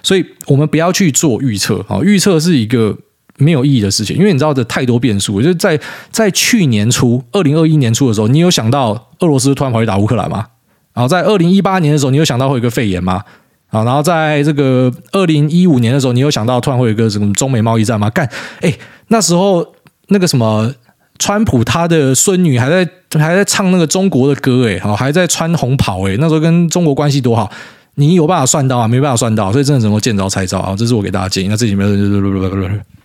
[0.03, 2.97] 所以我们不要去做预测啊，预测是一个。
[3.39, 5.41] 没有意义的事情，因为你知道的太多变数。
[5.41, 5.79] 就是在
[6.11, 10.45] 在去年初，二零二一年初的时候，你有想到俄罗斯突然跑去打乌克兰吗？
[10.93, 13.23] 然后在二零一八年的时候，你有想到会有一个肺炎吗？
[13.69, 18.09] 啊，然后在这个二零一五年的时候，你有想到突然会有一个什么中美贸易战吗？
[18.09, 18.29] 干，
[18.61, 18.73] 哎，
[19.07, 19.65] 那时候
[20.07, 20.73] 那个什么，
[21.17, 27.49] 川普他的孙女还在还在唱那个中国的歌，哎，好，还在穿红袍，哎，那时候跟中国关系多好。
[27.95, 28.87] 你有办法算到啊？
[28.87, 30.73] 没办法算到，所以真的只能够见招拆招啊！
[30.77, 31.49] 这是我给大家建议。
[31.49, 31.85] 那这里面。